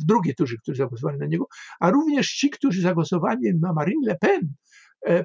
[0.00, 1.46] w drugiej turze, którzy zagłosowali na niego,
[1.80, 4.69] a również ci, którzy zagłosowali na Marine Le Pen, E,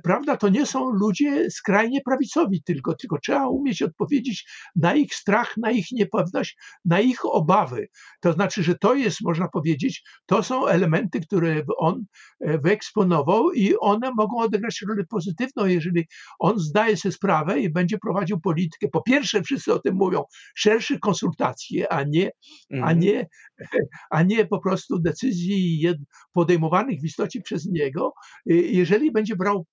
[0.03, 5.57] prawda, to nie są ludzie skrajnie prawicowi tylko, tylko trzeba umieć odpowiedzieć na ich strach,
[5.57, 7.87] na ich niepewność, na ich obawy.
[8.21, 12.05] To znaczy, że to jest, można powiedzieć, to są elementy, które on
[12.39, 16.07] e, wyeksponował i one mogą odegrać rolę pozytywną, jeżeli
[16.39, 18.87] on zdaje sobie sprawę i będzie prowadził politykę.
[18.87, 20.23] Po pierwsze, wszyscy o tym mówią,
[20.55, 22.31] szerszych konsultacji, a nie,
[22.71, 22.99] a mhm.
[22.99, 23.27] nie,
[24.11, 25.87] a nie po prostu decyzji
[26.33, 28.13] podejmowanych w istocie przez niego.
[28.45, 29.64] Jeżeli będzie brał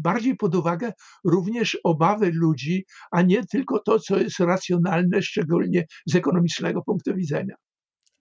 [0.00, 0.92] bardziej pod uwagę
[1.24, 7.54] również obawy ludzi, a nie tylko to, co jest racjonalne, szczególnie z ekonomicznego punktu widzenia.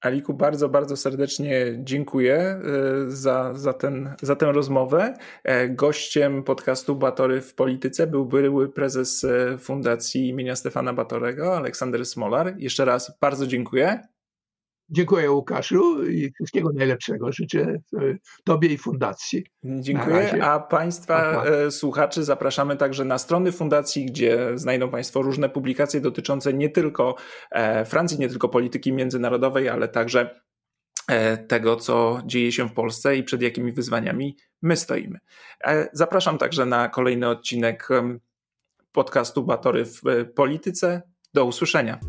[0.01, 2.59] Aliku, bardzo, bardzo serdecznie dziękuję
[3.07, 5.13] y, za, za, ten, za tę rozmowę.
[5.43, 12.05] E, gościem podcastu Batory w Polityce był były prezes e, Fundacji imienia Stefana Batorego, Aleksander
[12.05, 12.53] Smolar.
[12.57, 13.99] Jeszcze raz bardzo dziękuję.
[14.92, 17.80] Dziękuję Łukaszu i wszystkiego najlepszego życzę e,
[18.44, 19.44] Tobie i Fundacji.
[19.64, 21.46] Dziękuję, a Państwa Aha.
[21.46, 27.16] E, słuchaczy zapraszamy także na strony Fundacji, gdzie znajdą Państwo różne publikacje dotyczące nie tylko
[27.52, 30.42] e, Francji, nie tylko polityki międzynarodowej, ale także
[31.48, 35.20] tego, co dzieje się w Polsce i przed jakimi wyzwaniami my stoimy.
[35.94, 37.88] Zapraszam także na kolejny odcinek
[38.92, 40.02] podcastu Batory w
[40.36, 41.02] Polityce.
[41.34, 42.00] Do usłyszenia.